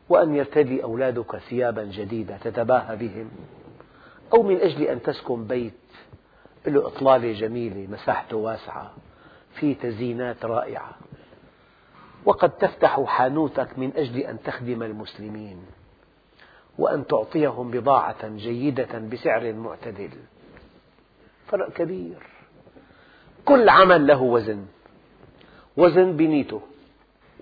وأن 0.09 0.35
يرتدي 0.35 0.83
أولادك 0.83 1.37
ثيابا 1.37 1.83
جديدة 1.83 2.37
تتباهى 2.37 2.95
بهم 2.95 3.31
أو 4.33 4.43
من 4.43 4.57
أجل 4.57 4.83
أن 4.83 5.01
تسكن 5.01 5.43
بيت 5.47 5.73
له 6.69 6.87
إطلالة 6.87 7.33
جميلة 7.33 7.87
مساحته 7.91 8.37
واسعة 8.37 8.91
فيه 9.53 9.75
تزيينات 9.75 10.45
رائعة. 10.45 10.89
وقد 12.25 12.49
تفتح 12.49 13.03
حانوتك 13.03 13.79
من 13.79 13.91
أجل 13.95 14.17
أن 14.17 14.37
تخدم 14.43 14.83
المسلمين 14.83 15.57
وأن 16.77 17.07
تعطيهم 17.07 17.71
بضاعة 17.71 18.27
جيدة 18.27 18.99
بسعر 18.99 19.53
معتدل. 19.53 20.09
فرق 21.47 21.69
كبير. 21.69 22.17
كل 23.45 23.69
عمل 23.69 24.07
له 24.07 24.21
وزن 24.21 24.65
وزن 25.77 26.17
بنيته 26.17 26.61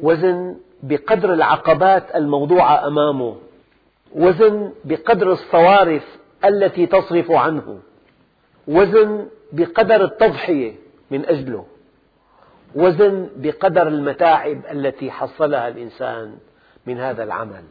وزن 0.02 0.56
بقدر 0.84 1.34
العقبات 1.34 2.16
الموضوعة 2.16 2.88
أمامه 2.88 3.36
وزن 4.16 4.74
بقدر 4.86 5.32
الصوارف 5.32 6.18
التي 6.46 6.86
تصرف 6.86 7.32
عنه. 7.32 7.80
وزن 8.68 9.28
بقدر 9.52 10.04
التضحية 10.04 10.74
من 11.12 11.26
أجله. 11.26 11.66
وزن 12.76 13.30
بقدر 13.36 13.88
المتاعب 13.88 14.62
التي 14.72 15.12
حصلها 15.12 15.68
الإنسان 15.68 16.38
من 16.86 17.00
هذا 17.00 17.24
العمل. 17.24 17.64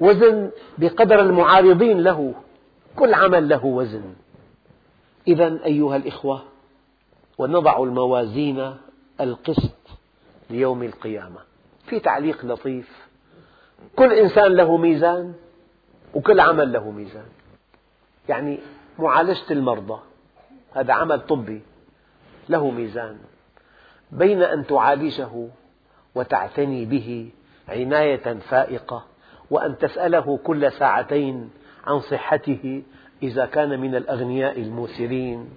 وزن 0.00 0.50
بقدر 0.78 1.20
المعارضين 1.20 2.00
له. 2.00 2.34
كل 2.96 3.14
عمل 3.14 3.48
له 3.48 3.64
وزن. 3.64 4.14
إذا 5.28 5.64
أيها 5.64 5.96
الإخوة 5.96 6.42
ونضع 7.38 7.82
الموازين 7.82 8.74
القسط 9.20 9.78
ليوم 10.50 10.82
القيامة. 10.82 11.40
في 11.86 12.00
تعليق 12.00 12.44
لطيف. 12.44 13.06
كل 13.96 14.12
إنسان 14.12 14.52
له 14.52 14.76
ميزان 14.76 15.34
وكل 16.14 16.40
عمل 16.40 16.72
له 16.72 16.90
ميزان. 16.90 17.26
يعني 18.28 18.58
معالجة 18.98 19.50
المرضى. 19.50 20.00
هذا 20.74 20.92
عمل 20.92 21.20
طبي 21.20 21.62
له 22.48 22.70
ميزان. 22.70 23.18
بين 24.10 24.42
أن 24.42 24.66
تعالجه 24.66 25.48
وتعتني 26.14 26.84
به 26.84 27.30
عناية 27.68 28.34
فائقة 28.34 29.04
وأن 29.50 29.78
تسأله 29.78 30.38
كل 30.44 30.72
ساعتين 30.72 31.50
عن 31.86 32.00
صحته 32.00 32.82
إذا 33.22 33.46
كان 33.46 33.80
من 33.80 33.94
الأغنياء 33.94 34.60
الموسرين. 34.60 35.50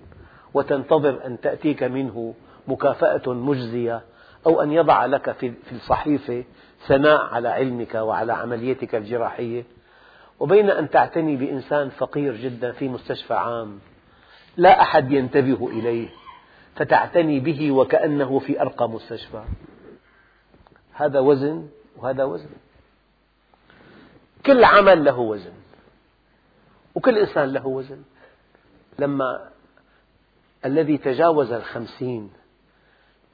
وتنتظر 0.53 1.25
أن 1.25 1.41
تأتيك 1.41 1.83
منه 1.83 2.33
مكافأة 2.67 3.33
مجزية 3.33 4.01
أو 4.47 4.61
أن 4.61 4.71
يضع 4.71 5.05
لك 5.05 5.31
في 5.31 5.71
الصحيفة 5.71 6.43
ثناء 6.87 7.21
على 7.21 7.49
علمك 7.49 7.95
وعلى 7.95 8.33
عمليتك 8.33 8.95
الجراحية. 8.95 9.63
وبين 10.39 10.69
أن 10.69 10.89
تعتني 10.89 11.35
بإنسان 11.35 11.89
فقير 11.89 12.35
جدا 12.35 12.71
في 12.71 12.89
مستشفى 12.89 13.33
عام. 13.33 13.79
لا 14.57 14.81
أحد 14.81 15.11
ينتبه 15.11 15.67
إليه 15.67 16.09
فتعتني 16.75 17.39
به 17.39 17.71
وكأنه 17.71 18.39
في 18.39 18.61
أرقى 18.61 18.89
مستشفى. 18.89 19.43
هذا 20.93 21.19
وزن 21.19 21.69
وهذا 21.97 22.23
وزن. 22.23 22.49
كل 24.45 24.63
عمل 24.63 25.03
له 25.03 25.19
وزن 25.19 25.53
وكل 26.95 27.17
إنسان 27.17 27.53
له 27.53 27.67
وزن. 27.67 28.03
لما 28.99 29.49
الذي 30.65 30.97
تجاوز 30.97 31.51
الخمسين 31.51 32.31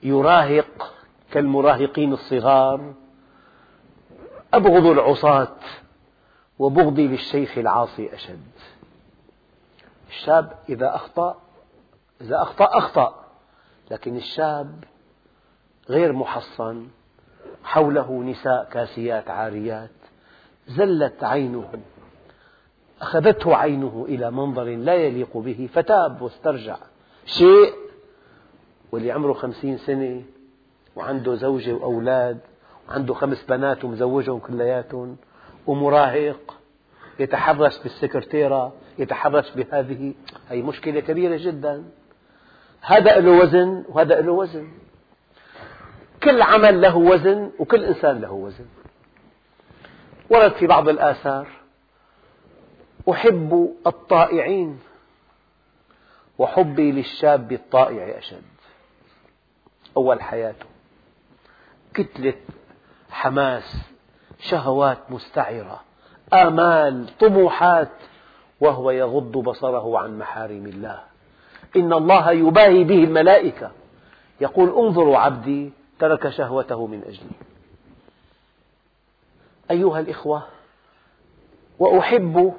يراهق 0.04 0.94
كالمراهقين 1.32 2.14
الصغار 2.14 2.94
أبغض 4.54 4.86
العصاة 4.86 5.56
وبغضي 6.60 7.08
للشيخ 7.08 7.58
العاصي 7.58 8.16
أشد. 8.16 8.52
الشاب 10.12 10.60
إذا 10.70 10.96
أخطأ 10.96 11.42
إذا 12.22 12.42
أخطأ 12.42 12.78
أخطأ 12.78 13.26
لكن 13.92 14.16
الشاب 14.18 14.84
غير 15.90 16.14
محصن 16.14 16.88
حوله 17.64 18.24
نساء 18.24 18.70
كاسيات 18.72 19.30
عاريات 19.30 19.90
زلت 20.68 21.24
عينه 21.24 21.70
أخذته 23.02 23.56
عينه 23.56 24.06
إلى 24.10 24.32
منظر 24.32 24.64
لا 24.64 24.94
يليق 24.94 25.38
به 25.38 25.70
فتاب 25.74 26.22
واسترجع. 26.22 26.78
شيء 27.26 27.74
واللي 28.92 29.12
عمره 29.12 29.34
خمسين 29.34 29.78
سنة 29.78 30.24
وعنده 30.96 31.36
زوجة 31.36 31.74
وأولاد 31.74 32.40
وعنده 32.90 33.14
خمس 33.14 33.44
بنات 33.44 33.84
ومزوجهم 33.86 34.40
كلياتهم 34.40 35.18
ومراهق 35.68 36.58
يتحرش 37.20 37.80
بالسكرتيرة 37.80 38.74
يتحرش 38.98 39.52
بهذه 39.52 40.14
هي 40.50 40.62
مشكلة 40.62 41.00
كبيرة 41.00 41.38
جدا. 41.38 41.84
هذا 42.82 43.20
له 43.20 43.32
وزن 43.32 43.86
وهذا 43.90 44.22
له 44.22 44.32
وزن. 44.32 44.72
كل 46.24 46.42
عمل 46.42 46.82
له 46.82 46.98
وزن 46.98 47.52
وكل 47.60 47.84
إنسان 47.84 48.22
له 48.22 48.32
وزن. 48.32 48.66
ورد 50.30 50.52
في 50.52 50.68
بعض 50.68 50.90
الآثار 50.90 51.48
أحب 53.12 53.76
الطائعين 53.88 54.80
وحبي 56.38 56.92
للشاب 56.92 57.52
الطائع 57.52 58.18
أشد. 58.18 58.44
أول 59.98 60.22
حياته. 60.22 60.66
كتلة 61.94 62.34
حماس 63.10 63.78
شهوات 64.40 65.12
مستعرة 65.12 65.84
آمال 66.34 67.18
طموحات. 67.20 67.92
وهو 68.62 68.92
يغض 68.92 69.32
بصره 69.32 70.00
عن 70.00 70.18
محارم 70.18 70.66
الله. 70.66 71.00
إن 71.76 71.94
الله 71.94 72.32
يباهي 72.32 72.84
به 72.84 73.04
الملائكة. 73.04 73.72
يقول 74.42 74.70
انظروا 74.86 75.18
عبدي 75.18 75.72
ترك 76.00 76.30
شهوته 76.30 76.88
من 76.88 77.02
أجلي. 77.04 77.36
أيها 79.72 80.00
الإخوة 80.00 80.44
وأحب 81.80 82.54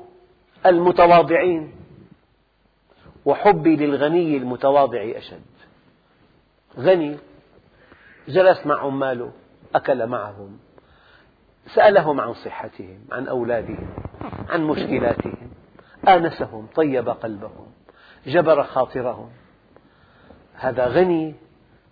المتواضعين 0.67 1.73
وحبي 3.25 3.77
للغني 3.77 4.37
المتواضع 4.37 5.12
أشد. 5.17 5.43
غني 6.79 7.17
جلس 8.29 8.67
مع 8.67 8.81
عماله 8.81 9.33
أكل 9.75 10.07
معهم 10.07 10.59
سألهم 11.75 12.21
عن 12.21 12.35
صحتهم 12.35 13.01
عن 13.12 13.29
أولادهم 13.29 13.88
عن 14.49 14.65
مشكلاتهم. 14.65 15.41
آنسهم 16.09 16.67
طيب 16.75 17.09
قلبهم 17.09 17.67
جبر 18.27 18.62
خاطرهم. 18.62 19.31
هذا 20.55 20.87
غني 20.87 21.35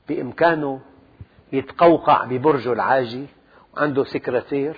بإمكانه 0.09 0.81
يتقوقع 1.53 2.25
ببرجه 2.25 2.73
العاجي 2.73 3.27
وعنده 3.77 4.05
سكرتير 4.05 4.77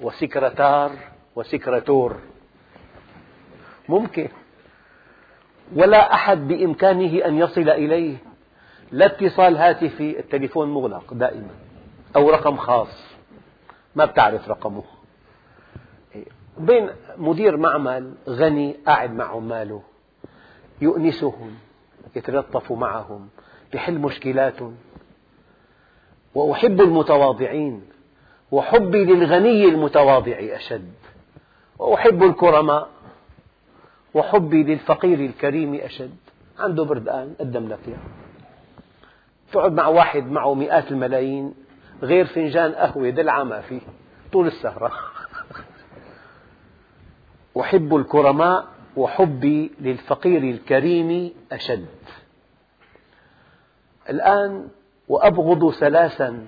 وسكرتار 0.00 0.90
وسكرتور 1.36 2.16
ممكن. 3.88 4.28
ولا 5.74 6.14
أحد 6.14 6.48
بإمكانه 6.48 7.24
أن 7.24 7.38
يصل 7.38 7.68
إليه. 7.68 8.16
لا 8.90 9.06
اتصال 9.06 9.56
هاتفي 9.56 10.18
التليفون 10.18 10.68
مغلق 10.68 11.14
دائما 11.14 11.50
أو 12.16 12.30
رقم 12.30 12.56
خاص. 12.56 13.14
ما 13.94 14.04
بتعرف 14.04 14.48
رقمه. 14.48 14.84
بين 16.58 16.90
مدير 17.18 17.56
معمل 17.56 18.14
غني 18.28 18.76
قاعد 18.86 19.14
مع 19.14 19.24
عماله 19.24 19.82
يؤنسهم 20.80 21.54
يتلطف 22.16 22.72
معهم 22.72 23.28
يحل 23.74 23.98
مشكلاتهم. 23.98 24.76
وأحب 26.34 26.80
المتواضعين 26.80 27.82
وحبي 28.52 29.04
للغني 29.04 29.64
المتواضع 29.64 30.36
أشد. 30.40 30.92
وأحب 31.78 32.22
الكرماء 32.22 32.88
وحبي 34.14 34.62
للفقير 34.62 35.20
الكريم 35.20 35.74
أشد. 35.74 36.16
عنده 36.58 36.84
بردقان 36.84 37.34
قدم 37.40 37.68
لك 37.68 37.78
إياه 37.88 37.98
تقعد 39.52 39.72
مع 39.72 39.86
واحد 39.86 40.30
معه 40.30 40.54
مئات 40.54 40.90
الملايين 40.90 41.54
غير 42.02 42.24
فنجان 42.24 42.72
قهوة 42.72 43.10
دلعة 43.10 43.42
ما 43.42 43.60
فيه. 43.60 43.80
طول 44.32 44.46
السهرة. 44.46 44.92
أحب 47.60 47.96
الكرماء 47.96 48.64
وحبي 48.96 49.70
للفقير 49.80 50.42
الكريم 50.42 51.30
أشد. 51.52 51.86
الآن 54.10 54.68
وأبغض 55.08 55.70
ثلاثا 55.70 56.46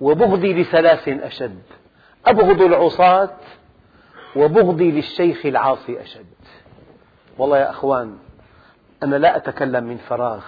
وبغضي 0.00 0.62
لثلاث 0.62 1.08
أشد. 1.08 1.62
أبغض 2.26 2.62
العصاة 2.62 3.36
وبغضي 4.36 4.90
للشيخ 4.90 5.46
العاصي 5.46 6.02
أشد. 6.02 6.26
والله 7.38 7.58
يا 7.58 7.70
أخوان 7.70 8.18
أنا 9.02 9.16
لا 9.16 9.36
أتكلم 9.36 9.84
من 9.84 9.96
فراغ. 9.96 10.44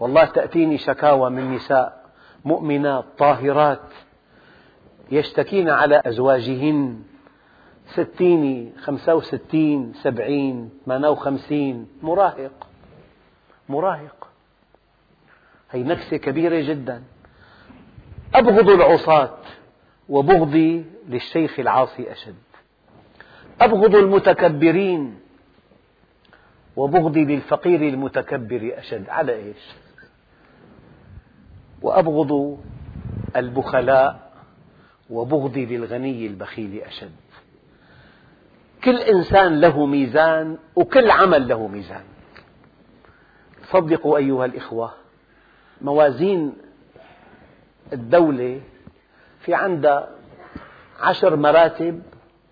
والله 0.00 0.24
تأتيني 0.24 0.78
شكاوى 0.78 1.30
من 1.30 1.54
نساء 1.54 2.04
مؤمنات 2.44 3.04
طاهرات 3.18 3.80
يشتكين 5.10 5.70
على 5.70 6.02
أزواجهن 6.06 7.02
ستين 7.94 8.72
خمسة 8.78 9.14
وستين 9.14 9.92
سبعين 10.02 10.70
ثمانية 10.86 11.08
وخمسين. 11.08 11.88
مراهق. 12.02 12.68
مراهق. 13.68 14.28
هي 15.70 15.82
نكسة 15.82 16.16
كبيرة 16.16 16.60
جدا. 16.60 17.02
أبغض 18.34 18.70
العصاة 18.70 19.38
وبغضي 20.08 20.84
للشيخ 21.08 21.60
العاصي 21.60 22.12
أشد. 22.12 22.34
أبغض 23.60 23.94
المتكبرين 23.94 25.20
وبغضي 26.76 27.24
للفقير 27.24 27.88
المتكبر 27.88 28.74
أشد. 28.78 29.08
على 29.08 29.34
إيش؟ 29.34 29.74
وأبغض 31.82 32.58
البخلاء 33.36 34.32
وبغضي 35.10 35.66
للغني 35.66 36.26
البخيل 36.26 36.80
أشد. 36.80 37.23
كل 38.84 38.96
إنسان 38.96 39.60
له 39.60 39.86
ميزان 39.86 40.58
وكل 40.76 41.10
عمل 41.10 41.48
له 41.48 41.66
ميزان. 41.66 42.04
صدقوا 43.70 44.16
أيها 44.16 44.44
الإخوة 44.44 44.92
موازين 45.80 46.52
الدولة 47.92 48.60
في 49.40 49.54
عندها 49.54 50.08
عشر 51.00 51.36
مراتب 51.36 52.02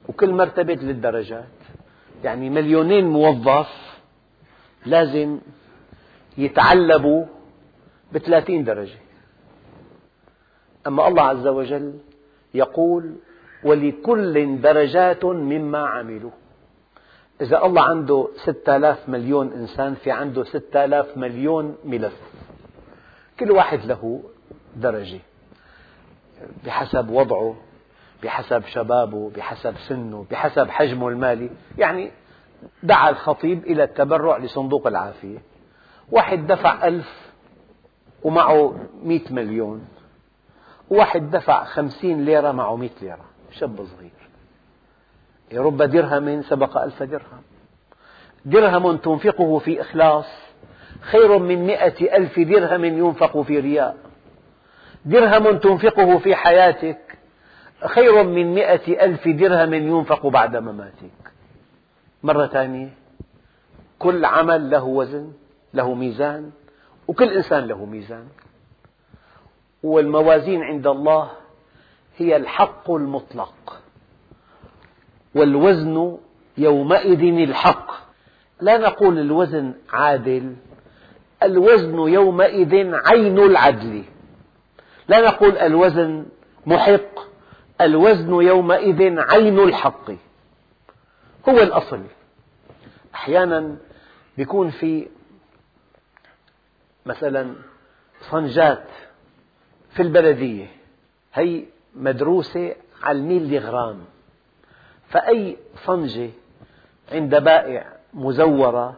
وكل 0.08 0.32
مرتبة 0.32 0.74
ثلاث 0.74 0.96
درجات 0.96 1.44
يعني 2.24 2.50
مليونين 2.50 3.08
موظف 3.08 3.68
لازم 4.86 5.38
يتعلبوا 6.38 7.24
بثلاثين 8.12 8.64
درجة. 8.64 8.98
أما 10.86 11.08
الله 11.08 11.22
عز 11.22 11.46
وجل 11.46 11.98
يقول 12.54 13.16
ولكل 13.64 14.60
درجات 14.60 15.24
مما 15.24 15.78
عملوا. 15.78 16.30
إذا 17.40 17.64
الله 17.64 17.82
عنده 17.82 18.28
ستة 18.36 18.76
آلاف 18.76 19.08
مليون 19.08 19.52
إنسان 19.52 19.94
في 19.94 20.10
عنده 20.10 20.44
ستة 20.44 20.84
آلاف 20.84 21.16
مليون 21.16 21.76
ملف. 21.84 22.20
كل 23.40 23.50
واحد 23.50 23.84
له 23.84 24.22
درجة. 24.76 25.20
بحسب 26.64 27.10
وضعه 27.10 27.56
بحسب 28.22 28.66
شبابه 28.66 29.30
بحسب 29.36 29.74
سنه 29.88 30.26
بحسب 30.30 30.70
حجمه 30.70 31.08
المالي. 31.08 31.50
يعني 31.78 32.10
دعا 32.82 33.10
الخطيب 33.10 33.64
إلى 33.64 33.84
التبرع 33.84 34.36
لصندوق 34.36 34.86
العافية. 34.86 35.38
واحد 36.10 36.46
دفع 36.46 36.88
ألف 36.88 37.30
ومعه 38.22 38.74
مئة 39.02 39.32
مليون. 39.32 39.84
وواحد 40.90 41.30
دفع 41.30 41.64
خمسين 41.64 42.24
ليرة 42.24 42.52
معه 42.52 42.76
مئة 42.76 42.90
ليرة. 43.02 43.31
شاب 43.52 43.84
صغير. 43.84 44.22
رب 45.64 45.82
درهم 45.82 46.42
سبق 46.42 46.82
ألف 46.82 47.02
درهم. 47.02 47.42
درهم 48.44 48.96
تنفقه 48.96 49.58
في 49.58 49.80
إخلاص. 49.80 50.26
خير 51.00 51.38
من 51.38 51.66
مئة 51.66 52.16
ألف 52.16 52.40
درهم 52.40 52.84
ينفق 52.84 53.40
في 53.40 53.60
رياء. 53.60 53.96
درهم 55.04 55.58
تنفقه 55.58 56.18
في 56.18 56.34
حياتك. 56.34 57.18
خير 57.86 58.22
من 58.22 58.54
مئة 58.54 59.04
ألف 59.04 59.28
درهم 59.28 59.74
ينفق 59.74 60.26
بعد 60.26 60.56
مماتك. 60.56 61.32
مرة 62.22 62.46
ثانية 62.46 62.88
كل 63.98 64.24
عمل 64.24 64.70
له 64.70 64.84
وزن 64.84 65.32
له 65.74 65.94
ميزان 65.94 66.50
وكل 67.08 67.28
إنسان 67.28 67.64
له 67.64 67.84
ميزان. 67.84 68.28
والموازين 69.82 70.62
عند 70.62 70.86
الله 70.86 71.41
هي 72.22 72.36
الحق 72.36 72.90
المطلق. 72.90 73.82
والوزن 75.34 76.18
يومئذ 76.58 77.22
الحق. 77.48 77.92
لا 78.60 78.78
نقول 78.78 79.18
الوزن 79.18 79.74
عادل 79.90 80.56
الوزن 81.42 81.98
يومئذ 81.98 82.94
عين 82.94 83.38
العدل. 83.38 84.04
لا 85.08 85.20
نقول 85.20 85.58
الوزن 85.58 86.26
محق 86.66 87.28
الوزن 87.80 88.32
يومئذ 88.32 89.18
عين 89.18 89.58
الحق. 89.58 90.10
هو 91.48 91.58
الأصل. 91.58 92.02
أحيانا 93.14 93.76
يكون 94.38 94.70
في 94.70 95.08
مثلا 97.06 97.54
صنجات 98.30 98.88
في 99.90 100.02
البلدية. 100.02 100.66
هي 101.34 101.64
مدروسة 101.94 102.74
على 103.02 103.18
الميل 103.18 103.58
غرام. 103.58 103.98
فأي 105.08 105.56
صنجة 105.84 106.30
عند 107.12 107.34
بائع 107.34 107.92
مزورة 108.14 108.96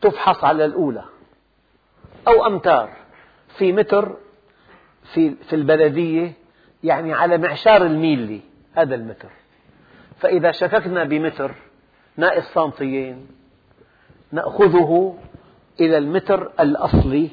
تفحص 0.00 0.44
على 0.44 0.64
الأولى. 0.64 1.04
أو 2.28 2.46
أمتار 2.46 2.90
في 3.48 3.72
متر 3.72 4.16
في, 5.14 5.34
في 5.34 5.56
البلدية 5.56 6.32
يعني 6.84 7.12
على 7.12 7.38
معشار 7.38 7.86
الميلي 7.86 8.40
هذا 8.74 8.94
المتر. 8.94 9.30
فإذا 10.18 10.50
شككنا 10.50 11.04
بمتر 11.04 11.54
ناقص 12.16 12.54
سنتيين 12.54 13.26
نأخذه 14.32 15.18
إلى 15.80 15.98
المتر 15.98 16.52
الأصلي 16.60 17.30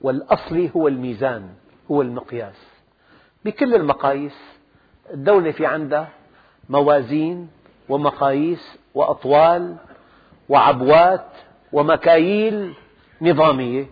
والأصلي 0.00 0.70
هو 0.76 0.88
الميزان 0.88 1.48
هو 1.90 2.02
المقياس. 2.02 2.69
بكل 3.44 3.74
المقاييس. 3.74 4.38
الدولة 5.14 5.50
في 5.50 5.66
عندها 5.66 6.08
موازين 6.68 7.48
ومقاييس 7.88 8.78
وأطوال 8.94 9.76
وعبوات 10.48 11.26
ومكاييل 11.72 12.74
نظامية. 13.22 13.86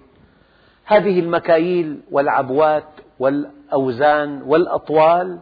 هذه 0.84 1.20
المكاييل 1.20 2.00
والعبوات 2.10 2.88
والأوزان 3.18 4.42
والأطوال 4.42 5.38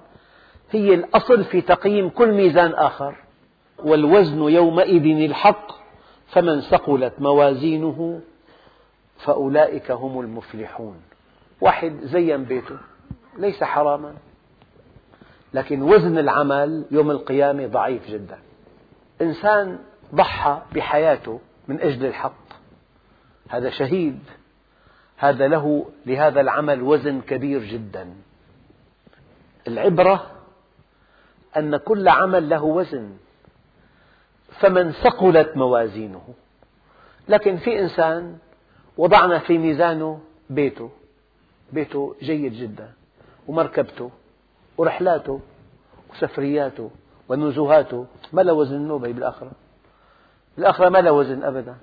هي 0.71 0.95
الأصل 0.95 1.45
في 1.45 1.61
تقييم 1.61 2.09
كل 2.09 2.33
ميزان 2.33 2.75
آخر. 2.75 3.17
والوزن 3.79 4.43
يومئذ 4.43 5.25
الحق 5.31 5.73
فمن 6.27 6.61
ثقلت 6.61 7.13
موازينه 7.19 8.21
فأولئك 9.19 9.91
هم 9.91 10.21
المفلحون. 10.21 10.97
واحد 11.61 11.97
زين 12.03 12.45
بيته. 12.45 12.77
ليس 13.39 13.65
حراما. 13.65 14.15
لكن 15.55 15.83
وزن 15.83 16.19
العمل 16.19 16.85
يوم 16.91 17.11
القيامة 17.11 17.67
ضعيف 17.67 18.11
جدا. 18.11 18.39
إنسان 19.21 19.79
ضحى 20.15 20.63
بحياته 20.75 21.41
من 21.69 21.81
أجل 21.81 22.07
الحق. 22.07 22.47
هذا 23.49 23.71
شهيد. 23.71 24.19
هذا 25.17 25.49
له 25.49 25.87
لهذا 26.07 26.41
العمل 26.41 26.83
وزن 26.83 27.21
كبير 27.21 27.65
جدا. 27.65 28.15
العبرة 29.69 30.31
أن 31.57 31.77
كل 31.77 32.09
عمل 32.09 32.49
له 32.49 32.65
وزن 32.65 33.17
فمن 34.51 34.93
ثقلت 34.93 35.57
موازينه. 35.57 36.35
لكن 37.29 37.57
في 37.57 37.81
إنسان 37.81 38.39
وضعنا 38.97 39.39
في 39.39 39.59
ميزانه 39.59 40.21
بيته. 40.51 40.91
بيته 41.73 42.15
جيد 42.23 42.53
جدا. 42.53 42.93
ومركبته 43.49 44.11
ورحلاته 44.79 45.41
وسفرياته 46.11 46.91
ونزهاته. 47.29 48.07
ما 48.33 48.43
له 48.43 48.53
وزن 48.53 48.77
النوبة 48.77 49.13
بالآخرة. 49.13 49.51
بالآخرة 50.57 50.89
ما 50.89 50.99
له 50.99 51.13
وزن 51.13 51.43
أبدا. 51.43 51.77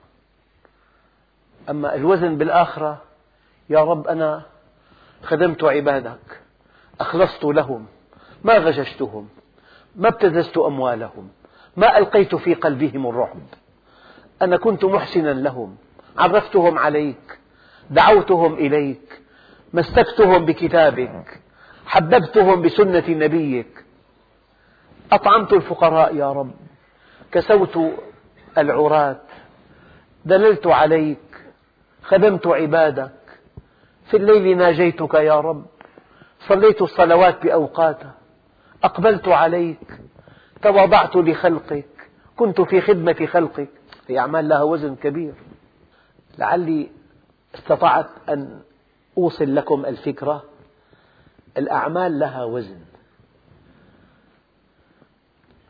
أما 1.70 1.96
الوزن 1.96 2.38
بالآخرة 2.38 3.02
يا 3.70 3.80
رب 3.80 4.08
أنا 4.08 4.42
خدمت 5.24 5.64
عبادك. 5.64 6.42
أخلصت 7.00 7.44
لهم. 7.44 7.86
ما 8.44 8.58
غششتهم. 8.58 9.30
ما 9.96 10.08
ابتززت 10.08 10.58
أموالهم. 10.58 11.30
ما 11.78 11.98
ألقيت 11.98 12.36
في 12.36 12.54
قلبهم 12.54 13.08
الرعب. 13.08 13.42
أنا 14.42 14.58
كنت 14.58 14.86
محسنا 14.86 15.34
لهم. 15.34 15.76
عرفتهم 16.18 16.78
عليك. 16.78 17.40
دعوتهم 17.90 18.54
إليك. 18.54 19.22
مسكتهم 19.74 20.46
بكتابك. 20.46 21.43
حببتهم 21.86 22.62
بسنة 22.62 23.04
نبيك. 23.10 23.86
أطعمت 25.12 25.54
الفقراء 25.54 26.16
يا 26.16 26.32
رب. 26.32 26.52
كسوت 27.32 27.80
العراة. 28.58 29.22
دللت 30.26 30.68
عليك. 30.68 31.18
خدمت 32.04 32.48
عبادك. 32.48 33.12
في 34.06 34.18
الليل 34.18 34.58
ناجيتك 34.58 35.14
يا 35.14 35.40
رب. 35.40 35.66
صليت 36.40 36.82
الصلوات 36.82 37.44
بأوقاتها 37.44 38.14
أقبلت 38.84 39.28
عليك. 39.28 40.00
تواضعت 40.62 41.16
لخلقك. 41.16 42.10
كنت 42.36 42.62
في 42.62 42.82
خدمة 42.82 43.26
خلقك. 43.26 43.70
هي 44.08 44.20
أعمال 44.20 44.50
لها 44.50 44.64
وزن 44.64 44.96
كبير. 44.96 45.34
لعلي 46.38 46.90
استطعت 47.56 48.10
أن 48.30 48.60
أوصل 49.18 49.56
لكم 49.56 49.86
الفكرة. 49.86 50.44
الأعمال 51.58 52.20
لها 52.20 52.44
وزن. 52.44 52.80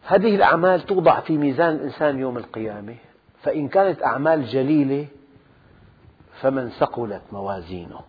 هذه 0.05 0.35
الأعمال 0.35 0.81
توضع 0.81 1.19
في 1.19 1.37
ميزان 1.37 1.75
الإنسان 1.75 2.19
يوم 2.19 2.37
القيامة. 2.37 2.95
فإن 3.41 3.67
كانت 3.67 4.03
أعمال 4.03 4.45
جليلة 4.45 5.07
فمن 6.41 6.69
ثقلت 6.69 7.21
موازينه. 7.31 7.99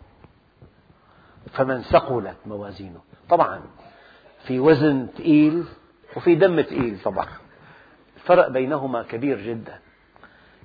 فمن 1.52 1.82
ثقلت 1.82 2.36
موازينه. 2.46 3.00
طبعا 3.28 3.60
في 4.46 4.60
وزن 4.60 5.06
ثقيل 5.18 5.64
وفي 6.16 6.34
دم 6.34 6.62
ثقيل 6.62 6.98
طبعا. 7.04 7.28
الفرق 8.16 8.48
بينهما 8.48 9.02
كبير 9.02 9.40
جدا. 9.40 9.78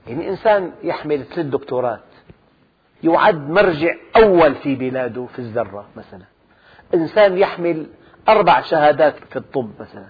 يعني 0.07 0.29
إنسان 0.29 0.71
يحمل 0.83 1.25
ثلاث 1.25 1.45
دكتورات 1.45 2.03
يعد 3.03 3.49
مرجع 3.49 3.95
أول 4.15 4.55
في 4.55 4.75
بلاده 4.75 5.25
في 5.25 5.39
الذرة 5.39 5.87
مثلا. 5.95 6.25
إنسان 6.93 7.37
يحمل 7.37 7.87
أربع 8.29 8.61
شهادات 8.61 9.15
في 9.29 9.35
الطب 9.35 9.71
مثلا. 9.79 10.07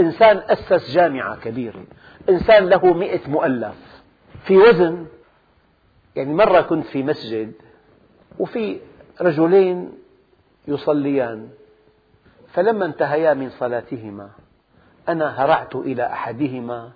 إنسان 0.00 0.36
أسس 0.36 0.90
جامعة 0.90 1.36
كبيرة. 1.40 1.84
إنسان 2.28 2.64
له 2.64 2.94
مئة 2.94 3.30
مؤلف. 3.30 4.02
في 4.44 4.56
وزن 4.56 5.06
يعني 6.16 6.34
مرة 6.34 6.60
كنت 6.60 6.86
في 6.86 7.02
مسجد 7.02 7.52
وفي 8.38 8.80
رجلين 9.20 9.92
يصليان 10.68 11.48
فلما 12.48 12.86
انتهيا 12.86 13.34
من 13.34 13.50
صلاتهما 13.50 14.30
أنا 15.08 15.44
هرعت 15.44 15.76
إلى 15.76 16.06
أحدهما 16.06 16.90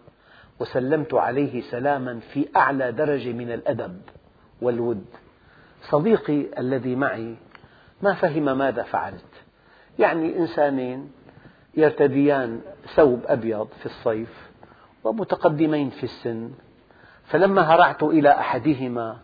وسلمت 0.61 1.14
عليه 1.14 1.61
سلاما 1.61 2.20
في 2.20 2.48
أعلى 2.56 2.92
درجة 2.92 3.32
من 3.32 3.52
الأدب 3.52 4.00
والود. 4.62 5.04
صديقي 5.82 6.46
الذي 6.58 6.96
معي 6.96 7.37
ما 8.02 8.14
فهم 8.14 8.58
ماذا 8.58 8.82
فعلت. 8.82 9.24
يعني 9.98 10.38
إنسانين 10.38 11.10
يرتديان 11.76 12.60
ثوب 12.94 13.20
أبيض 13.26 13.68
في 13.80 13.86
الصيف 13.86 14.50
ومتقدمين 15.04 15.90
في 15.90 16.04
السن 16.04 16.50
فلما 17.24 17.62
هرعت 17.62 18.02
إلى 18.02 18.30
أحدهما 18.30 19.16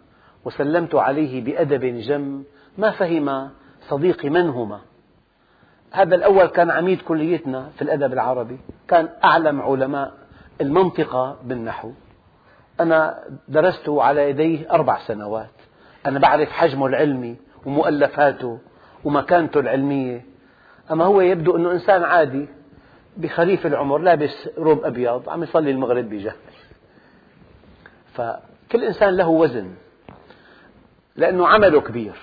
وسلمت 0.45 0.95
عليه 0.95 1.45
بأدب 1.45 1.85
جم 1.85 2.43
ما 2.79 2.91
فهم 2.91 3.51
صديقي 3.81 4.31
من 4.31 4.49
هما. 4.49 4.81
هذا 5.93 6.15
الأول 6.15 6.47
كان 6.47 6.71
عميد 6.71 7.03
كليتنا 7.03 7.69
في 7.77 7.83
الأدب 7.83 8.13
العربي 8.13 8.59
كان 8.89 9.09
أعلم 9.25 9.61
علماء 9.61 10.15
المنطقة 10.61 11.39
بالنحو. 11.45 11.93
أنا 12.81 13.25
درسته 13.49 14.03
على 14.03 14.31
يديه 14.31 14.71
أربع 14.71 14.99
سنوات. 14.99 15.51
أنا 16.07 16.19
بعرف 16.19 16.51
حجمه 16.51 16.87
العلمي 16.87 17.37
ومؤلفاته 17.67 18.59
ومكانته 19.05 19.61
العلمية. 19.61 20.25
أما 20.91 21.05
هو 21.05 21.21
يبدو 21.21 21.57
أنه 21.57 21.73
إنسان 21.73 22.03
عادي 22.03 22.49
بخريف 23.17 23.67
العمر 23.67 23.99
لابس 23.99 24.49
روب 24.59 24.85
أبيض 24.85 25.29
عم 25.29 25.43
يصلي 25.43 25.71
المغرب 25.71 26.05
بجهل. 26.05 26.37
فكل 28.15 28.85
إنسان 28.85 29.17
له 29.17 29.29
وزن 29.29 29.75
لأنه 31.17 31.49
عمله 31.49 31.81
كبير 31.81 32.15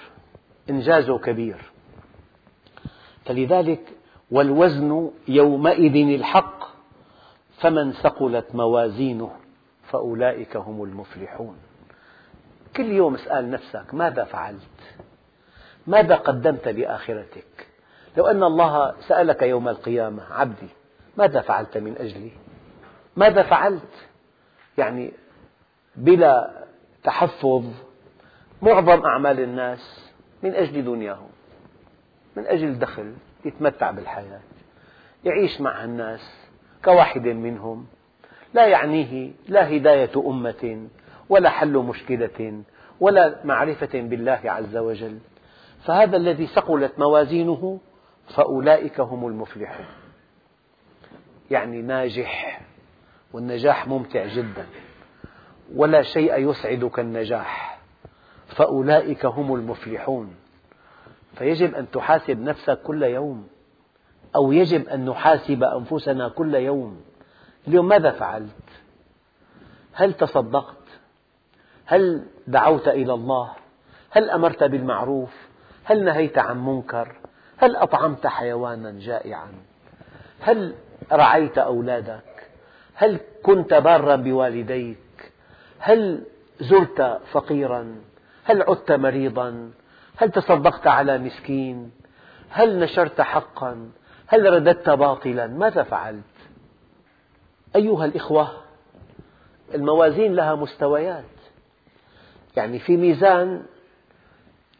إنجازه 0.70 1.18
كبير. 1.18 1.58
فلذلك 3.26 3.90
والوزن 4.32 5.12
يومئذ 5.28 6.20
الحق 6.20 6.66
فمن 7.58 7.92
ثقلت 7.92 8.46
موازينه 8.56 9.32
فأولئك 9.84 10.58
هم 10.58 10.84
المفلحون. 10.84 11.58
كل 12.78 12.86
يوم 12.86 13.14
اسأل 13.14 13.52
نفسك 13.52 13.94
ماذا 13.94 14.24
فعلت؟ 14.24 14.62
ماذا 15.88 16.16
قدمت 16.16 16.68
لآخرتك 16.68 17.68
لو 18.18 18.28
أن 18.28 18.44
الله 18.44 18.94
سألك 19.08 19.42
يوم 19.42 19.70
القيامة 19.70 20.34
عبدي 20.34 20.68
ماذا 21.18 21.42
فعلت 21.42 21.78
من 21.78 21.96
أجلي؟ 21.98 22.32
ماذا 23.16 23.44
فعلت؟ 23.44 24.08
يعني 24.78 25.12
بلا 25.96 26.64
تحفظ 27.04 27.66
معظم 28.62 29.06
أعمال 29.06 29.40
الناس 29.40 30.12
من 30.44 30.56
أجل 30.56 30.86
دنياهم 30.86 31.30
من 32.36 32.48
أجل 32.48 32.80
دخل 32.80 33.14
يتمتع 33.46 33.92
بالحياة 33.92 34.40
يعيش 35.24 35.62
مع 35.62 35.84
الناس 35.84 36.48
كواحد 36.86 37.28
منهم 37.28 37.88
لا 38.54 38.68
يعنيه 38.68 39.32
لا 39.48 39.76
هداية 39.78 40.12
أمة 40.18 40.88
ولا 41.30 41.50
حل 41.50 41.78
مشكلة 41.78 42.64
ولا 43.00 43.40
معرفة 43.44 43.90
بالله 43.94 44.40
عز 44.46 44.78
وجل. 44.78 45.18
فهذا 45.84 46.18
الذي 46.18 46.48
ثقلت 46.48 47.00
موازينه 47.00 47.80
فأولئك 48.28 49.00
هم 49.00 49.28
المفلحون 49.28 49.86
يعني 51.52 51.82
ناجح 51.82 52.62
والنجاح 53.34 53.88
ممتع 53.88 54.26
جدا 54.26 54.66
ولا 55.76 56.02
شيء 56.02 56.50
يسعد 56.50 56.86
كالنجاح 56.86 57.80
فأولئك 58.48 59.26
هم 59.26 59.56
المفلحون 59.56 60.36
فيجب 61.38 61.76
أن 61.76 61.92
تحاسب 61.92 62.40
نفسك 62.40 62.82
كل 62.82 63.04
يوم 63.04 63.48
أو 64.36 64.52
يجب 64.52 64.88
أن 64.88 65.06
نحاسب 65.06 65.64
أنفسنا 65.64 66.30
كل 66.30 66.56
يوم 66.56 67.02
اليوم 67.68 67.88
ماذا 67.88 68.12
فعلت؟ 68.12 68.64
هل 69.94 70.14
تصدقت؟ 70.14 70.76
هل 71.86 72.26
دعوت 72.48 72.88
إلى 72.88 73.14
الله؟ 73.14 73.52
هل 74.12 74.30
أمرت 74.30 74.64
بالمعروف؟ 74.64 75.45
هل 75.86 76.04
نهيت 76.04 76.38
عن 76.38 76.66
منكر؟ 76.66 77.16
هل 77.58 77.76
أطعمت 77.76 78.28
حيوانا 78.28 78.92
جائعا؟ 78.92 79.48
هل 80.40 80.76
رعيت 81.12 81.58
أولادك؟ 81.58 82.48
هل 82.96 83.20
كنت 83.44 83.74
بارا 83.74 84.16
بوالديك؟ 84.16 84.98
هل 85.80 86.24
زرت 86.60 87.20
فقيرا؟ 87.32 87.96
هل 88.44 88.62
عدت 88.62 88.92
مريضا؟ 88.92 89.72
هل 90.18 90.32
تصدقت 90.32 90.88
على 90.88 91.18
مسكين؟ 91.18 91.92
هل 92.50 92.80
نشرت 92.80 93.22
حقا؟ 93.22 93.90
هل 94.28 94.54
رددت 94.54 94.90
باطلا؟ 94.90 95.48
ماذا 95.48 95.84
فعلت؟ 95.84 96.24
أيها 97.76 98.06
الإخوة 98.06 98.52
الموازين 99.76 100.36
لها 100.36 100.56
مستويات 100.56 101.24
يعني 102.58 102.80
في 102.80 102.98
ميزان 102.98 103.64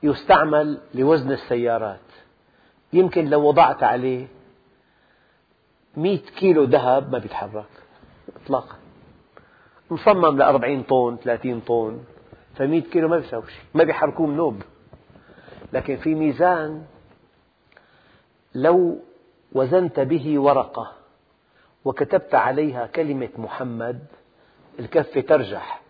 يستعمل 0.06 0.82
لوزن 0.94 1.32
السيارات. 1.32 2.00
يمكن 2.94 3.30
لو 3.30 3.48
وضعت 3.48 3.84
عليه 3.84 4.28
مئة 5.98 6.18
كيلو 6.40 6.64
ذهب 6.64 7.12
ما 7.12 7.18
بيتحرك 7.20 7.66
إطلاقا. 8.44 8.76
مصمم 9.92 10.38
لأربعين 10.38 10.84
طن 10.84 11.18
ثلاثين 11.24 11.60
طن 11.60 12.04
فمئة 12.56 12.82
كيلو 12.82 13.08
ما 13.08 13.18
بيساوي 13.18 13.48
شيء 13.48 13.64
ما 13.74 13.84
بيحركوه 13.84 14.28
منوب 14.28 14.62
لكن 15.74 15.98
في 15.98 16.16
ميزان 16.16 16.86
لو 18.56 19.00
وزنت 19.52 20.00
به 20.00 20.40
ورقة 20.40 20.92
وكتبت 21.86 22.36
عليها 22.36 22.88
كلمة 22.88 23.30
محمد 23.38 24.06
الكفة 24.80 25.22
ترجح 25.22 25.82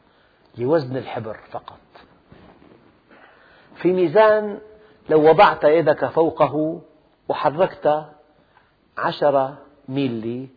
لوزن 0.58 0.97
الحبر 0.97 1.38
فقط. 1.51 1.78
في 3.76 3.94
ميزان 3.94 4.60
لو 5.10 5.30
وضعت 5.30 5.64
يدك 5.64 6.06
فوقه 6.06 6.82
وحركت 7.30 8.06
عشرة 8.98 9.58
ميلي 9.90 10.48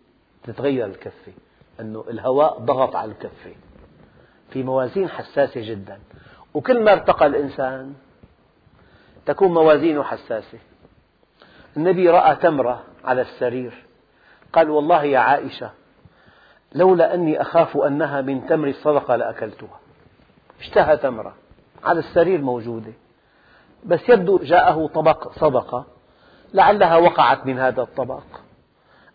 تتغير 0.44 0.86
الكفة 0.86 1.32
أنه 1.80 2.04
الهواء 2.10 2.58
ضغط 2.58 2.96
على 2.96 3.10
الكفة 3.10 3.54
في 4.50 4.62
موازين 4.62 5.08
حساسة 5.08 5.60
جدا. 5.60 5.98
وكل 6.54 6.84
ما 6.84 6.92
ارتقى 6.92 7.26
الإنسان 7.26 7.94
تكون 9.26 9.54
موازينه 9.54 10.02
حساسة. 10.02 10.58
النبي 11.76 12.10
رأى 12.10 12.36
تمرة 12.36 12.84
على 13.04 13.22
السرير. 13.22 13.84
قال 14.52 14.70
والله 14.70 15.04
يا 15.04 15.18
عائشة 15.18 15.70
لولا 16.74 17.14
أني 17.14 17.40
أخاف 17.40 17.76
أنها 17.76 18.20
من 18.20 18.46
تمر 18.46 18.68
الصدقة 18.68 19.16
لأكلتها. 19.16 19.80
اشتهى 20.60 20.96
تمرة 20.96 21.34
على 21.84 21.98
السرير 21.98 22.40
موجودة. 22.40 22.92
بس 23.84 24.08
يبدو 24.08 24.38
جاءه 24.38 24.86
طبق 24.94 25.32
صدقة 25.32 25.86
لعلها 26.54 26.96
وقعت 26.96 27.46
من 27.46 27.58
هذا 27.58 27.82
الطبق. 27.82 28.22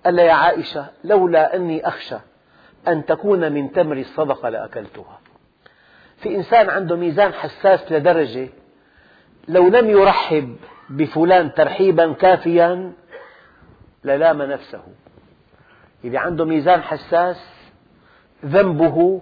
قال 0.06 0.20
يا 0.20 0.34
عائشة 0.34 0.86
لولا 1.04 1.56
أني 1.56 1.88
أخشى 1.88 2.18
أن 2.88 3.06
تكون 3.06 3.52
من 3.52 3.72
تمر 3.72 3.98
الصدقة 3.98 4.50
لأكلتها. 4.50 5.20
في 6.18 6.36
إنسان 6.36 6.70
عنده 6.70 6.96
ميزان 6.96 7.34
حساس 7.34 7.92
لدرجة 7.92 8.50
لو 9.48 9.68
لم 9.68 9.90
يرحب 9.90 10.56
بفلان 10.90 11.54
ترحيبا 11.54 12.14
كافيا 12.14 12.94
للام 14.04 14.42
نفسه. 14.42 14.84
إذا 16.04 16.20
عنده 16.20 16.46
ميزان 16.46 16.82
حساس 16.82 17.46
ذنبه 18.46 19.22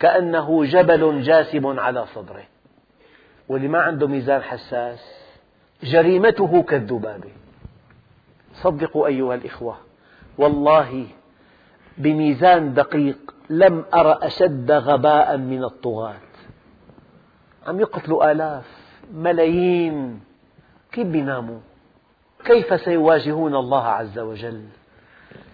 كأنه 0.00 0.64
جبل 0.64 1.22
جاسم 1.22 1.80
على 1.80 2.06
صدره. 2.06 2.42
واللي 3.52 3.68
ما 3.68 3.78
عنده 3.78 4.06
ميزان 4.08 4.42
حساس 4.42 5.00
جريمته 5.82 6.62
كالذبابة 6.62 7.30
صدقوا 8.54 9.06
أيها 9.06 9.34
الإخوة 9.34 9.76
والله 10.38 11.06
بميزان 11.98 12.74
دقيق 12.74 13.34
لم 13.50 13.84
أر 13.94 14.26
أشد 14.26 14.72
غباء 14.72 15.36
من 15.36 15.64
الطغاة. 15.64 16.14
عم 17.66 17.80
يقتلوا 17.80 18.32
آلاف 18.32 18.64
ملايين. 19.14 20.20
كيف 20.92 21.06
بيناموا؟ 21.06 21.58
كيف 22.44 22.80
سيواجهون 22.80 23.56
الله 23.56 23.86
عز 23.86 24.18
وجل؟ 24.18 24.64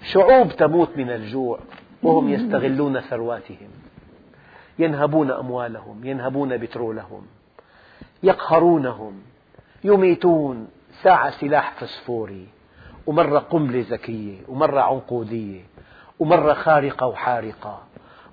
شعوب 0.02 0.48
تموت 0.48 0.96
من 0.96 1.10
الجوع 1.10 1.58
وهم 2.02 2.28
يستغلون 2.28 3.00
ثرواتهم. 3.00 3.70
ينهبون 4.78 5.30
أموالهم 5.30 6.04
ينهبون 6.04 6.56
بترولهم. 6.56 7.37
يقهرونهم 8.22 9.22
يميتون. 9.84 10.68
ساعة 11.02 11.30
سلاح 11.30 11.74
فسفوري 11.74 12.46
ومرة 13.06 13.38
قنبلة 13.38 13.84
ذكية 13.90 14.36
ومرة 14.48 14.80
عنقودية 14.80 15.60
ومرة 16.18 16.52
خارقة 16.52 17.06
وحارقة 17.06 17.82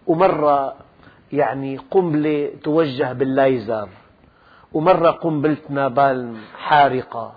ومرة 0.08 0.76
يعني 1.34 1.78
قنبلة 1.78 2.52
توجه 2.64 3.14
بالليزر 3.14 3.90
ومرة 4.74 5.12
قنبلة 5.12 5.58
نابالم 5.70 6.38
حارقة 6.58 7.34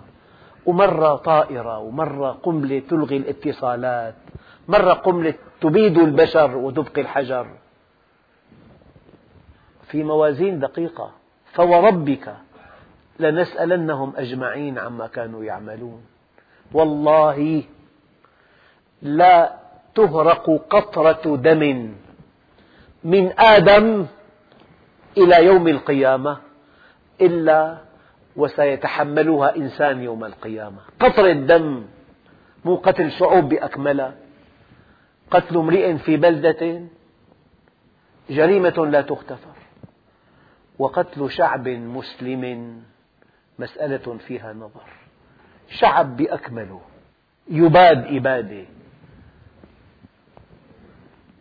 ومرة 0.67 1.17
طائرة 1.17 1.79
ومرة 1.79 2.31
قنبلة 2.31 2.83
تلغي 2.91 3.17
الاتصالات 3.17 4.15
مرة 4.69 4.93
قنبلة 4.93 5.35
تبيد 5.61 5.99
البشر 5.99 6.57
وتبقي 6.57 7.01
الحجر. 7.01 7.47
في 9.89 10.03
موازين 10.03 10.59
دقيقة. 10.59 11.11
فوربك 11.53 12.35
لنسألنهم 13.19 14.13
أجمعين 14.17 14.79
عما 14.79 15.07
كانوا 15.07 15.45
يعملون. 15.45 16.03
والله 16.73 17.63
لا 19.03 19.55
تهرق 19.95 20.51
قطرة 20.71 21.37
دم 21.37 21.93
من 23.05 23.33
آدم 23.39 24.07
إلى 25.19 25.45
يوم 25.45 25.69
القيامة 25.69 26.39
إلا 27.21 27.79
وسيتحملها 28.37 29.57
إنسان 29.57 30.03
يوم 30.03 30.25
القيامة. 30.25 30.79
قطرة 31.01 31.33
دم 31.33 31.85
مو 32.65 32.77
قتل 32.77 33.11
شعوب 33.11 33.49
بأكملها. 33.49 34.15
قتل 35.31 35.57
امرئ 35.57 35.97
في 35.97 36.17
بلدة 36.17 36.83
جريمة 38.31 38.87
لا 38.87 39.01
تغتفر 39.03 39.48
وقتل 40.79 41.31
شعب 41.31 41.69
مسلم 41.69 42.83
مسألة 43.59 44.19
فيها 44.19 44.53
نظر. 44.53 44.85
شعب 45.69 46.17
بأكمله. 46.17 46.81
يباد 47.51 48.07
إبادة. 48.07 48.65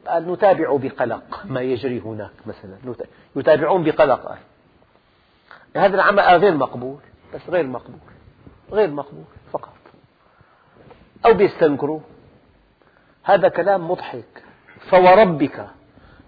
قال 0.08 0.32
نتابع 0.32 0.78
بقلق 0.78 1.45
ما 1.45 1.62
يجري 1.62 2.00
هناك 2.00 2.32
مثلا. 2.45 2.95
يتابعون 3.36 3.84
بقلق. 3.84 4.28
قال 4.28 4.38
هذا 5.76 5.95
العمل 5.95 6.19
غير 6.19 6.56
مقبول. 6.56 7.00
بس 7.34 7.41
غير 7.50 7.67
مقبول. 7.67 8.00
غير 8.71 8.89
مقبول 8.89 9.26
فقط. 9.52 9.73
أو 11.26 11.34
بيستنكروا. 11.34 12.00
هذا 13.23 13.50
كلام 13.50 13.91
مضحك. 13.91 14.43
فوربك 14.89 15.67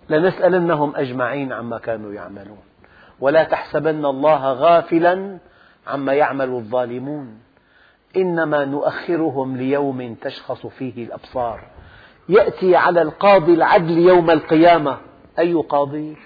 لنسألنهم 0.09 0.95
أجمعين 0.95 1.53
عما 1.53 1.77
كانوا 1.77 2.13
يعملون. 2.13 2.68
ولا 3.21 3.43
تحسبن 3.43 4.05
الله 4.05 4.53
غافلا 4.53 5.37
عما 5.87 6.13
يعمل 6.13 6.49
الظالمون. 6.49 7.39
إنما 8.15 8.65
نؤخرهم 8.65 9.57
ليوم 9.57 10.15
تشخص 10.15 10.67
فيه 10.67 11.05
الأبصار. 11.05 11.67
يأتي 12.29 12.75
على 12.75 13.01
القاضي 13.01 13.53
العدل 13.53 13.97
يوم 13.97 14.31
القيامة. 14.31 14.97
أي 15.39 15.53
قاضي؟ 15.53 16.17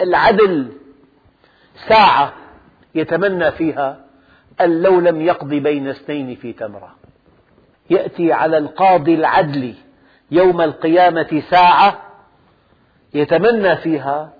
العدل. 0.00 0.72
ساعة 1.88 2.32
يتمنى 2.94 3.52
فيها 3.52 4.00
أن 4.60 4.82
لو 4.82 5.00
لم 5.00 5.20
يقض 5.20 5.48
بين 5.48 5.88
اثنين 5.88 6.36
في 6.36 6.52
تمرة. 6.52 6.94
يأتي 7.90 8.32
على 8.32 8.58
القاضي 8.58 9.14
العدل 9.14 9.74
يوم 10.30 10.60
القيامة 10.60 11.42
ساعة 11.50 11.98
يتمنى 13.14 13.76
فيها 13.76 14.32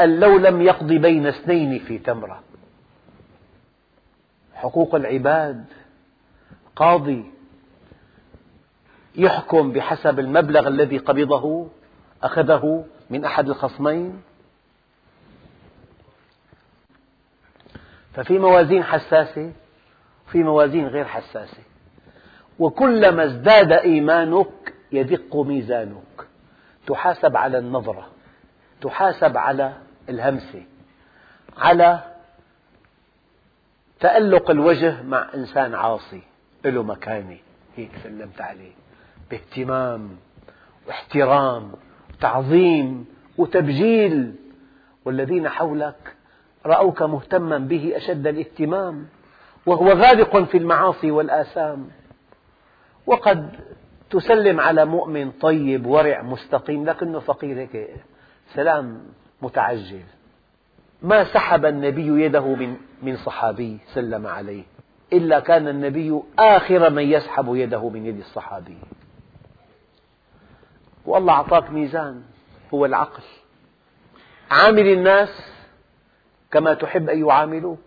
أن 0.00 0.20
لو 0.20 0.38
لم 0.38 0.62
يقض 0.62 0.86
بين 0.86 1.26
اثنين 1.26 1.78
في 1.78 1.98
تمرة. 1.98 2.42
حقوق 4.54 4.94
العباد 4.94 5.64
قاضي 6.76 7.30
يحكم 9.16 9.72
بحسب 9.72 10.18
المبلغ 10.18 10.68
الذي 10.68 10.98
قبضه 10.98 11.68
أخذه 12.22 12.84
من 13.10 13.24
أحد 13.24 13.48
الخصمين. 13.48 14.22
ففي 18.12 18.38
موازين 18.38 18.84
حساسة 18.84 19.52
وفي 20.26 20.42
موازين 20.42 20.86
غير 20.86 21.04
حساسة. 21.04 21.62
وكلما 22.58 23.24
ازداد 23.24 23.72
إيمانك 23.72 24.74
يدق 24.92 25.36
ميزانك. 25.36 26.26
تحاسب 26.86 27.36
على 27.36 27.58
النظرة. 27.58 28.08
تحاسب 28.82 29.36
على 29.36 29.72
الهمسة 30.08 30.62
على 31.58 32.00
تألق 34.00 34.50
الوجه 34.50 35.02
مع 35.02 35.28
إنسان 35.34 35.74
عاصي 35.74 36.22
له 36.64 36.82
مكانة 36.82 37.36
هيك 37.76 37.90
سلمت 38.02 38.40
عليه 38.40 38.72
باهتمام 39.30 40.16
واحترام 40.86 41.72
وتعظيم 42.10 43.06
وتبجيل. 43.38 44.34
والذين 45.04 45.48
حولك 45.48 46.14
رأوك 46.66 47.02
مهتما 47.02 47.58
به 47.58 47.92
أشد 47.96 48.26
الاهتمام 48.26 49.06
وهو 49.66 49.88
غارق 49.88 50.44
في 50.44 50.58
المعاصي 50.58 51.10
والآثام. 51.10 51.88
وقد 53.06 53.50
تسلم 54.10 54.60
على 54.60 54.84
مؤمن 54.84 55.30
طيب 55.30 55.86
ورع 55.86 56.22
مستقيم 56.22 56.84
لكنه 56.84 57.18
فقير 57.18 57.58
هيك. 57.58 57.88
سلام 58.54 59.06
متعجل. 59.42 60.02
ما 61.02 61.24
سحب 61.24 61.66
النبي 61.66 62.24
يده 62.24 62.54
من 62.54 62.76
من 63.02 63.16
صحابي 63.16 63.78
سلم 63.94 64.26
عليه 64.26 64.64
إلا 65.12 65.40
كان 65.40 65.68
النبي 65.68 66.20
آخر 66.38 66.90
من 66.90 67.02
يسحب 67.02 67.54
يده 67.54 67.88
من 67.88 68.06
يد 68.06 68.18
الصحابي. 68.18 68.78
والله 71.06 71.32
أعطاك 71.32 71.70
ميزان 71.70 72.22
هو 72.74 72.86
العقل. 72.86 73.22
عامل 74.50 74.86
الناس 74.86 75.52
كما 76.50 76.74
تحب 76.74 77.08
أن 77.08 77.26
يعاملوك. 77.26 77.78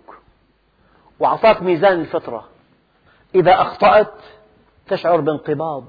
وأعطاك 1.19 1.61
ميزان 1.61 1.99
الفطرة. 1.99 2.49
إذا 3.35 3.61
أخطأت 3.61 4.13
تشعر 4.87 5.21
بانقباض. 5.21 5.85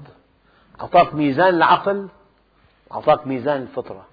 أعطاك 0.81 1.13
ميزان 1.13 1.55
العقل 1.55 2.07
أعطاك 2.91 3.27
ميزان 3.27 3.61
الفطرة. 3.61 4.05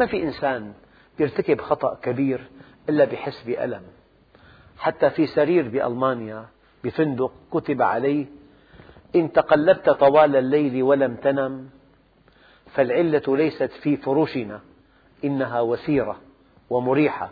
ما 0.00 0.06
في 0.06 0.22
إنسان 0.22 0.72
يرتكب 1.18 1.60
خطأ 1.60 1.94
كبير 2.02 2.50
إلا 2.88 3.04
بحس 3.04 3.42
بألم. 3.42 3.82
حتى 4.78 5.10
في 5.10 5.26
سرير 5.26 5.68
بألمانيا 5.68 6.46
بفندق 6.84 7.32
كتب 7.52 7.82
عليه 7.82 8.26
إن 9.16 9.32
تقلبت 9.32 9.90
طوال 9.90 10.36
الليل 10.36 10.82
ولم 10.82 11.14
تنم 11.14 11.68
فالعلة 12.74 13.22
ليست 13.36 13.70
في 13.82 13.96
فرشنا 13.96 14.60
إنها 15.24 15.60
وسيرة 15.60 16.20
ومريحة 16.70 17.30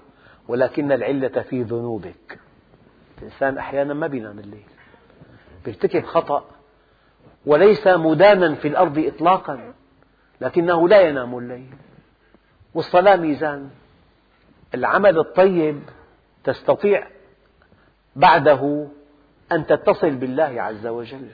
ولكن 0.48 0.92
العلة 0.92 1.28
في 1.28 1.62
ذنوبك. 1.62 2.38
الإنسان 3.18 3.58
أحيانا 3.58 3.94
ما 3.94 4.06
بينام 4.06 4.38
الليل. 4.38 4.66
يرتكب 5.66 6.04
خطأ 6.04 6.44
وليس 7.46 7.86
مدانا 7.86 8.54
في 8.54 8.68
الأرض 8.68 8.98
إطلاقا 8.98 9.74
لكنه 10.40 10.88
لا 10.88 11.00
ينام 11.00 11.38
الليل. 11.38 11.74
والصلاة 12.74 13.16
ميزان. 13.16 13.70
العمل 14.74 15.18
الطيب 15.18 15.82
تستطيع 16.44 17.06
بعده 18.16 18.88
أن 19.52 19.66
تتصل 19.66 20.10
بالله 20.10 20.62
عز 20.62 20.86
وجل 20.86 21.28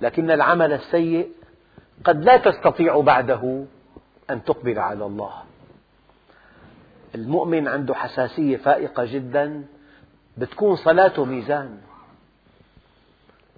لكن 0.00 0.30
العمل 0.30 0.72
السيء 0.72 1.32
قد 2.04 2.24
لا 2.24 2.36
تستطيع 2.36 3.00
بعده 3.00 3.64
أن 4.30 4.44
تقبل 4.44 4.78
على 4.78 5.06
الله. 5.06 5.42
المؤمن 7.14 7.68
عنده 7.68 7.94
حساسية 7.94 8.56
فائقة 8.56 9.04
جدا 9.04 9.64
بتكون 10.36 10.76
صلاته 10.76 11.24
ميزان. 11.24 11.78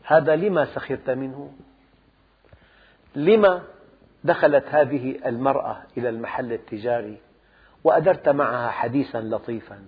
هذا 0.04 0.36
لما 0.36 0.64
سخرت 0.64 1.10
منه؟ 1.10 1.52
لما 3.14 3.62
دخلت 4.24 4.64
هذه 4.68 5.16
المرأة 5.26 5.76
إلى 5.96 6.08
المحل 6.08 6.52
التجاري 6.52 7.18
وأدرت 7.84 8.28
معها 8.28 8.70
حديثا 8.70 9.18
لطيفا 9.18 9.78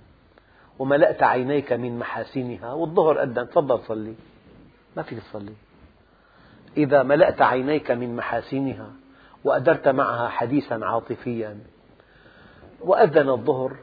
وملأت 0.78 1.22
عينيك 1.22 1.72
من 1.72 1.98
محاسنها 1.98 2.72
والظهر 2.72 3.22
أذن 3.22 3.48
تفضل 3.48 3.80
صلي. 3.80 4.14
ما 4.96 5.02
فيك 5.02 5.18
تصلي. 5.18 5.54
إذا 6.76 7.02
ملأت 7.02 7.42
عينيك 7.42 7.90
من 7.90 8.16
محاسنها 8.16 8.90
وأدرت 9.44 9.88
معها 9.88 10.28
حديثا 10.28 10.80
عاطفيا 10.82 11.58
وأذن 12.80 13.28
الظهر 13.28 13.76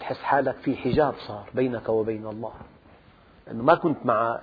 تحس 0.00 0.22
حالك 0.22 0.54
في 0.54 0.76
حجاب 0.76 1.14
صار 1.26 1.48
بينك 1.54 1.88
وبين 1.88 2.26
الله. 2.26 2.52
لأنه 3.46 3.62
ما 3.62 3.74
كنت 3.74 4.06
مع 4.06 4.40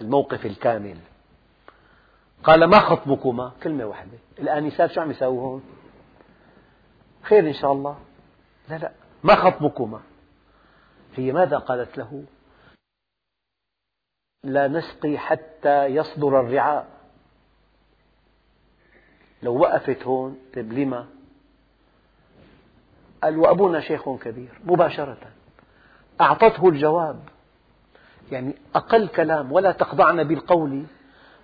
الموقف 0.00 0.46
الكامل. 0.46 0.96
قال 2.44 2.64
ما 2.64 2.80
خطبكما؟ 2.80 3.52
كلمة 3.62 3.84
واحدة. 3.84 4.18
الآنسات 4.38 4.90
شو 4.90 5.00
عم 5.00 5.10
يساووا 5.10 5.42
هون 5.42 5.62
خير 7.22 7.48
إن 7.48 7.54
شاء 7.54 7.72
الله. 7.72 7.98
لا 8.68 8.78
لا. 8.78 8.92
ما 9.24 9.34
خطبكما؟ 9.34 10.00
هي 11.14 11.32
ماذا 11.32 11.58
قالت 11.58 11.98
له؟ 11.98 12.24
لا 14.44 14.68
نسقي 14.68 15.18
حتى 15.18 15.86
يصدر 15.86 16.40
الرعاء. 16.40 16.88
لو 19.42 19.58
وقفت 19.60 20.02
هون 20.02 20.38
طيب 20.54 20.72
لما؟ 20.72 21.08
قال 23.22 23.38
وأبونا 23.38 23.80
شيخ 23.80 24.10
كبير 24.10 24.60
مباشرة. 24.64 25.32
أعطته 26.20 26.68
الجواب. 26.68 27.28
يعني 28.32 28.54
أقل 28.74 29.08
كلام 29.08 29.52
ولا 29.52 29.72
تخضعن 29.72 30.24
بالقول. 30.24 30.86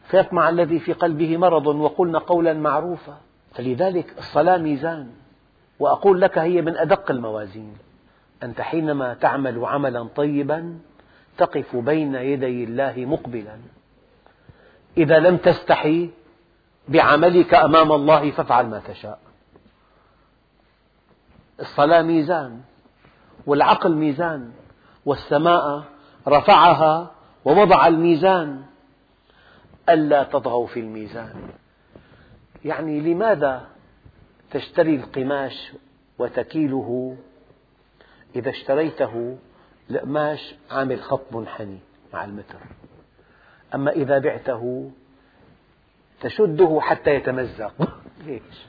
فيطمع 0.08 0.48
الذي 0.48 0.78
في 0.78 0.92
قلبه 0.92 1.36
مرض 1.36 1.66
وقلن 1.66 2.16
قولا 2.16 2.54
معروفا. 2.54 3.16
فلذلك 3.54 4.18
الصلاة 4.18 4.56
ميزان. 4.56 5.10
وأقول 5.78 6.20
لك 6.20 6.38
هي 6.38 6.62
من 6.62 6.76
أدق 6.76 7.10
الموازين. 7.10 7.76
أنت 8.42 8.60
حينما 8.60 9.14
تعمل 9.14 9.64
عملا 9.64 10.08
طيبا 10.16 10.78
تقف 11.38 11.76
بين 11.76 12.14
يدي 12.14 12.64
الله 12.64 12.94
مقبلا. 12.96 13.56
إذا 14.96 15.18
لم 15.18 15.36
تستحي 15.36 16.10
بعملك 16.88 17.54
أمام 17.54 17.92
الله 17.92 18.30
فافعل 18.30 18.66
ما 18.66 18.78
تشاء. 18.88 19.18
الصلاة 21.60 22.02
ميزان. 22.02 22.60
والعقل 23.46 23.94
ميزان. 23.94 24.50
والسماء 25.06 25.82
رفعها 26.28 27.10
ووضع 27.44 27.86
الميزان. 27.86 28.67
ألا 29.88 30.22
تطغوا 30.22 30.66
في 30.66 30.80
الميزان. 30.80 31.34
يعني 32.64 33.00
لماذا 33.00 33.68
تشتري 34.50 34.96
القماش 34.96 35.72
وتكيله؟ 36.18 37.16
إذا 38.36 38.50
اشتريته 38.50 39.38
القماش 39.90 40.54
عامل 40.70 41.02
خط 41.02 41.32
منحني 41.32 41.78
مع 42.12 42.24
المتر. 42.24 42.58
أما 43.74 43.90
إذا 43.90 44.18
بعته 44.18 44.90
تشده 46.20 46.80
حتى 46.80 47.14
يتمزق. 47.14 47.74
ليش؟ 48.26 48.66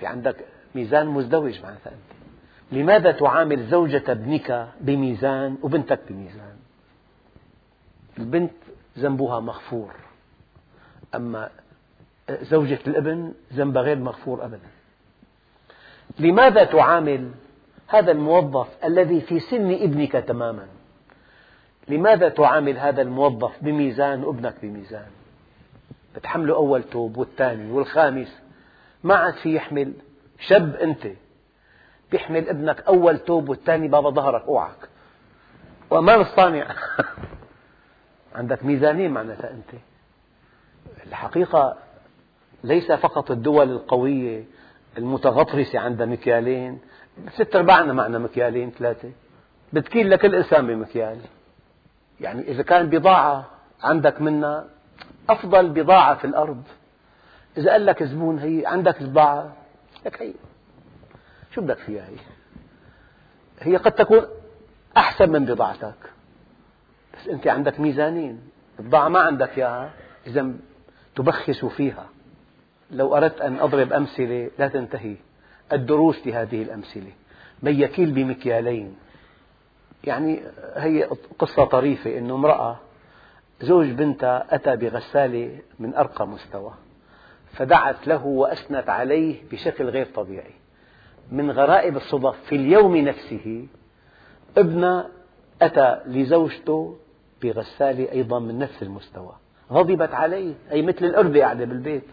في 0.00 0.06
عندك 0.06 0.36
ميزان 0.74 1.06
مزدوج 1.06 1.62
معناتها 1.62 1.90
أنت. 1.90 2.14
لماذا 2.72 3.12
تعامل 3.12 3.66
زوجة 3.66 4.02
ابنك 4.08 4.68
بميزان 4.80 5.58
وبنتك 5.62 6.00
بميزان؟ 6.08 6.56
البنت 8.18 8.52
ذنبها 8.98 9.40
مغفور. 9.40 9.94
أما 11.14 11.50
زوجة 12.30 12.78
الابن 12.86 13.32
ذنبها 13.52 13.82
غير 13.82 13.96
مغفور 13.96 14.44
أبدا. 14.44 14.68
لماذا 16.18 16.64
تعامل 16.64 17.30
هذا 17.88 18.12
الموظف 18.12 18.68
الذي 18.84 19.20
في 19.20 19.40
سن 19.40 19.72
ابنك 19.72 20.12
تماما؟ 20.12 20.66
لماذا 21.88 22.28
تعامل 22.28 22.78
هذا 22.78 23.02
الموظف 23.02 23.52
بميزان 23.60 24.24
وابنك 24.24 24.54
بميزان؟ 24.62 25.06
بتحمله 26.16 26.54
أول 26.54 26.82
توب 26.82 27.16
والثاني 27.16 27.72
والخامس. 27.72 28.40
ما 29.04 29.14
عاد 29.14 29.34
في 29.34 29.54
يحمل؟ 29.54 29.92
شاب 30.38 30.74
أنت. 30.74 31.06
بيحمل 32.12 32.48
ابنك 32.48 32.80
أول 32.80 33.18
توب 33.18 33.48
والثاني 33.48 33.88
بابا 33.88 34.10
ظهرك 34.10 34.42
أوعك. 34.42 34.88
وما 35.90 36.14
الصانع؟ 36.14 36.66
عندك 38.34 38.64
ميزانين 38.64 39.10
معناتها 39.10 39.50
أنت. 39.50 39.80
الحقيقة 41.06 41.76
ليس 42.64 42.92
فقط 42.92 43.30
الدول 43.30 43.70
القوية 43.70 44.44
المتغطرسة 44.98 45.78
عندها 45.78 46.06
مكيالين 46.06 46.78
ست 47.30 47.56
أرباعنا 47.56 47.92
معنا 47.92 48.18
مكيالين 48.18 48.70
ثلاثة. 48.70 49.10
بتكيل 49.72 50.10
لكل 50.10 50.34
إنسان 50.34 50.66
بمكيال. 50.66 51.18
يعني 52.20 52.42
إذا 52.42 52.62
كان 52.62 52.90
بضاعة 52.90 53.46
عندك 53.82 54.20
منها 54.20 54.64
أفضل 55.28 55.68
بضاعة 55.68 56.14
في 56.14 56.24
الأرض. 56.24 56.62
إذا 57.58 57.70
قال 57.72 57.86
لك 57.86 58.02
زبون 58.02 58.38
هي 58.38 58.66
عندك 58.66 59.00
البضاعة 59.00 59.56
لك 60.06 60.22
هي. 60.22 60.32
شو 61.54 61.60
بدك 61.60 61.78
فيها 61.78 62.06
هي؟ 62.08 62.16
هي 63.60 63.76
قد 63.76 63.92
تكون 63.92 64.26
أحسن 64.96 65.30
من 65.30 65.44
بضاعتك. 65.44 66.13
بس 67.24 67.30
أنت 67.30 67.46
عندك 67.46 67.80
ميزانين 67.80 68.40
البضاعة 68.80 69.08
ما 69.08 69.20
عندك 69.20 69.58
إياها 69.58 69.90
إذا 70.26 70.52
تبخس 71.16 71.64
فيها. 71.64 72.06
لو 72.90 73.16
أردت 73.16 73.40
أن 73.40 73.58
أضرب 73.58 73.92
أمثلة 73.92 74.50
لا 74.58 74.68
تنتهي 74.68 75.16
الدروس 75.72 76.26
لهذه 76.26 76.62
الأمثلة. 76.62 77.12
من 77.62 77.80
يكيل 77.80 78.10
بمكيالين. 78.10 78.96
يعني 80.04 80.40
هي 80.74 81.08
قصة 81.38 81.64
طريفة 81.64 82.18
أن 82.18 82.30
امرأة 82.30 82.76
زوج 83.60 83.86
بنتها 83.86 84.54
أتى 84.54 84.76
بغسالة 84.76 85.58
من 85.78 85.94
أرقى 85.94 86.28
مستوى 86.28 86.74
فدعت 87.52 88.06
له 88.06 88.26
وأثنت 88.26 88.88
عليه 88.88 89.42
بشكل 89.52 89.84
غير 89.88 90.06
طبيعي. 90.06 90.54
من 91.32 91.50
غرائب 91.50 91.96
الصدف 91.96 92.36
في 92.48 92.54
اليوم 92.56 92.96
نفسه 92.96 93.66
ابنها 94.56 95.08
أتى 95.62 96.00
لزوجته 96.06 96.96
بغسالة 97.44 98.12
أيضا 98.12 98.38
من 98.38 98.58
نفس 98.58 98.82
المستوى. 98.82 99.32
غضبت 99.72 100.14
عليه 100.14 100.54
أي 100.72 100.82
مثل 100.82 101.04
الأردة 101.04 101.40
قاعدة 101.40 101.64
بالبيت. 101.64 102.04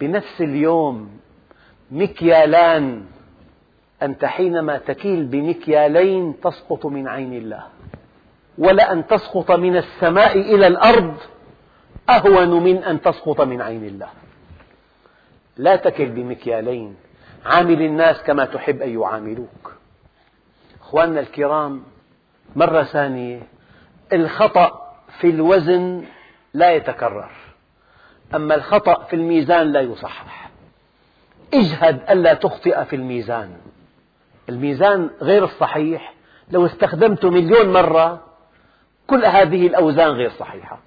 بنفس 0.00 0.40
اليوم 0.40 1.10
مكيالان. 1.90 3.04
أنت 4.02 4.24
حينما 4.24 4.78
تكيل 4.78 5.24
بمكيالين 5.24 6.40
تسقط 6.40 6.86
من 6.86 7.08
عين 7.08 7.32
الله. 7.32 7.62
ولأن 8.58 9.06
تسقط 9.06 9.50
من 9.50 9.76
السماء 9.76 10.40
إلى 10.40 10.66
الأرض 10.66 11.16
أهون 12.10 12.64
من 12.64 12.76
أن 12.84 13.00
تسقط 13.00 13.40
من 13.40 13.60
عين 13.62 13.84
الله. 13.84 14.08
لا 15.56 15.76
تكل 15.76 16.08
بمكيالين. 16.08 16.96
عامل 17.44 17.82
الناس 17.82 18.22
كما 18.22 18.44
تحب 18.44 18.82
أن 18.82 19.00
يعاملوك. 19.00 19.74
أخواننا 20.80 21.20
الكرام 21.20 21.82
مرة 22.56 22.82
ثانية 22.82 23.42
الخطأ 24.12 24.94
في 25.20 25.30
الوزن 25.30 26.04
لا 26.54 26.70
يتكرر 26.70 27.30
أما 28.34 28.54
الخطأ 28.54 29.02
في 29.04 29.16
الميزان 29.16 29.72
لا 29.72 29.80
يصحح. 29.80 30.50
اجهد 31.54 32.10
ألا 32.10 32.34
تخطئ 32.34 32.84
في 32.84 32.96
الميزان. 32.96 33.56
الميزان 34.48 35.10
غير 35.22 35.44
الصحيح 35.44 36.14
لو 36.50 36.66
استخدمته 36.66 37.30
مليون 37.30 37.72
مرة 37.72 38.22
كل 39.06 39.24
هذه 39.24 39.66
الأوزان 39.66 40.08
غير 40.08 40.30
صحيحة. 40.30 40.78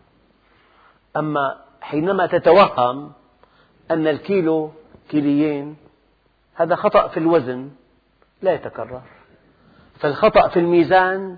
أما 1.18 1.58
حينما 1.82 2.26
تتوهم 2.26 3.12
أن 3.92 4.08
الكيلو 4.08 4.72
كيليين 5.10 5.76
هذا 6.56 6.76
خطأ 6.76 7.08
في 7.08 7.18
الوزن 7.18 7.70
لا 8.42 8.54
يتكرر. 8.54 9.02
فالخطأ 10.00 10.48
في 10.48 10.60
الميزان 10.60 11.38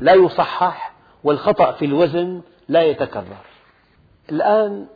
لا 0.00 0.12
يصحح 0.14 0.92
والخطأ 1.24 1.72
في 1.72 1.84
الوزن 1.84 2.42
لا 2.68 2.82
يتكرر. 2.82 3.44
الآن 4.30 4.86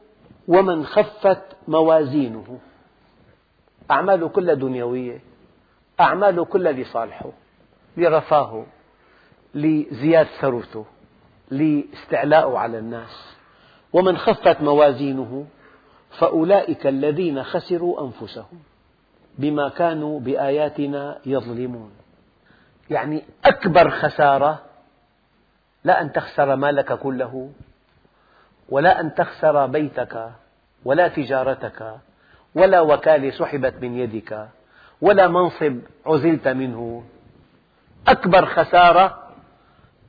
ومن 0.49 0.87
خفت 0.87 1.43
موازينه. 1.69 2.59
أعماله 3.91 4.29
كلها 4.29 4.55
دنيوية 4.55 5.21
أعماله 6.01 6.45
كلها 6.45 6.73
لصالحه 6.73 7.31
لرفاهه 7.97 8.67
لزيادة 9.55 10.29
ثروته 10.41 10.85
لاستعلاءه 11.51 12.59
على 12.59 12.79
الناس. 12.79 13.37
ومن 13.93 14.17
خفت 14.17 14.61
موازينه 14.61 15.47
فأولئك 16.19 16.87
الذين 16.87 17.43
خسروا 17.43 18.07
أنفسهم 18.07 18.59
بما 19.39 19.69
كانوا 19.69 20.21
بآياتنا 20.21 21.19
يظلمون. 21.27 21.91
يعني 22.91 23.23
أكبر 23.45 23.91
خسارة 23.91 24.66
لا 25.87 26.01
أن 26.01 26.13
تخسر 26.13 26.57
مالك 26.57 26.93
كله 26.93 27.51
ولا 28.69 29.01
أن 29.01 29.15
تخسر 29.15 29.67
بيتك 29.67 30.31
ولا 30.85 31.09
تجارتك 31.09 31.97
ولا 32.55 32.81
وكالة 32.81 33.31
سحبت 33.31 33.75
من 33.83 33.95
يدك 33.95 34.49
ولا 35.01 35.29
منصب 35.29 35.79
عزلت 36.07 36.49
منه. 36.49 37.05
أكبر 38.09 38.47
خسارة 38.47 39.33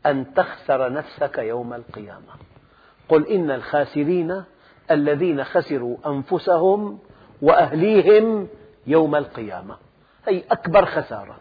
أن 0.06 0.34
تخسر 0.34 0.94
نفسك 0.94 1.38
يوم 1.38 1.74
القيامة. 1.74 2.34
قل 3.10 3.28
إن 3.28 3.52
الخاسرين 3.52 4.44
الذين 4.92 5.44
خسروا 5.44 5.98
أنفسهم 6.06 7.00
وأهليهم 7.42 8.48
يوم 8.88 9.16
القيامة. 9.16 9.78
هي 10.28 10.44
أكبر 10.52 10.86
خسارة. 10.86 11.36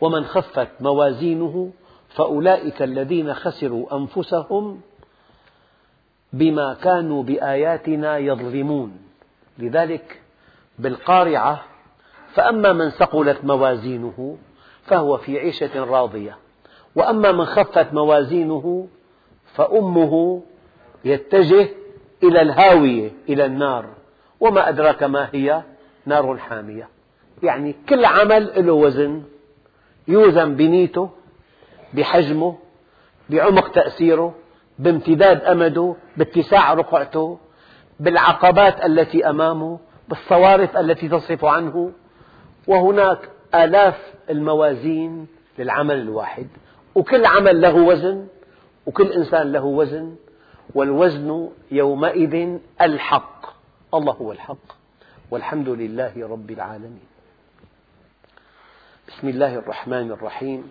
ومن 0.00 0.24
خفت 0.24 0.68
موازينه 0.80 1.72
فأولئك 2.14 2.82
الذين 2.82 3.34
خسروا 3.34 3.96
أنفسهم 3.96 4.80
بما 6.32 6.74
كانوا 6.74 7.22
بآياتنا 7.22 8.18
يظلمون. 8.18 8.98
لذلك 9.58 10.20
بالقارعة 10.78 11.64
فأما 12.34 12.72
من 12.72 12.90
ثقلت 12.90 13.44
موازينه 13.44 14.36
فهو 14.84 15.16
في 15.16 15.38
عيشة 15.38 15.84
راضية 15.84 16.36
وأما 16.94 17.32
من 17.32 17.44
خفت 17.44 17.92
موازينه 17.92 18.88
فأمه 19.54 20.42
يتجه 21.04 21.68
إلى 22.22 22.42
الهاوية 22.42 23.10
إلى 23.28 23.44
النار 23.44 23.86
وما 24.40 24.68
أدراك 24.68 25.02
ما 25.02 25.28
هي؟ 25.32 25.62
نار 26.06 26.36
حامية. 26.36 26.88
يعني 27.42 27.74
كل 27.88 28.04
عمل 28.04 28.66
له 28.66 28.72
وزن 28.72 29.22
يوزن 30.08 30.54
بنيته 30.54 31.10
بحجمه 31.94 32.58
بعمق 33.30 33.72
تأثيره 33.72 34.34
بامتداد 34.78 35.44
أمده 35.44 35.96
باتساع 36.16 36.74
رقعته 36.74 37.38
بالعقبات 38.00 38.84
التي 38.84 39.30
أمامه 39.30 39.78
بالصوارف 40.08 40.76
التي 40.76 41.08
تصرف 41.08 41.44
عنه. 41.44 41.92
وهناك 42.66 43.30
آلاف 43.54 44.14
الموازين 44.30 45.26
للعمل 45.58 46.00
الواحد. 46.00 46.46
وكل 46.94 47.26
عمل 47.26 47.60
له 47.60 47.74
وزن 47.74 48.26
وكل 48.86 49.12
إنسان 49.12 49.52
له 49.52 49.64
وزن. 49.64 50.16
والوزن 50.74 51.50
يومئذ 51.70 52.58
الحق. 52.80 53.46
الله 53.94 54.12
هو 54.12 54.32
الحق. 54.32 54.84
والحمد 55.30 55.68
لله 55.68 56.28
رب 56.28 56.50
العالمين. 56.50 57.06
بسم 59.08 59.28
الله 59.28 59.54
الرحمن 59.54 60.10
الرحيم. 60.10 60.70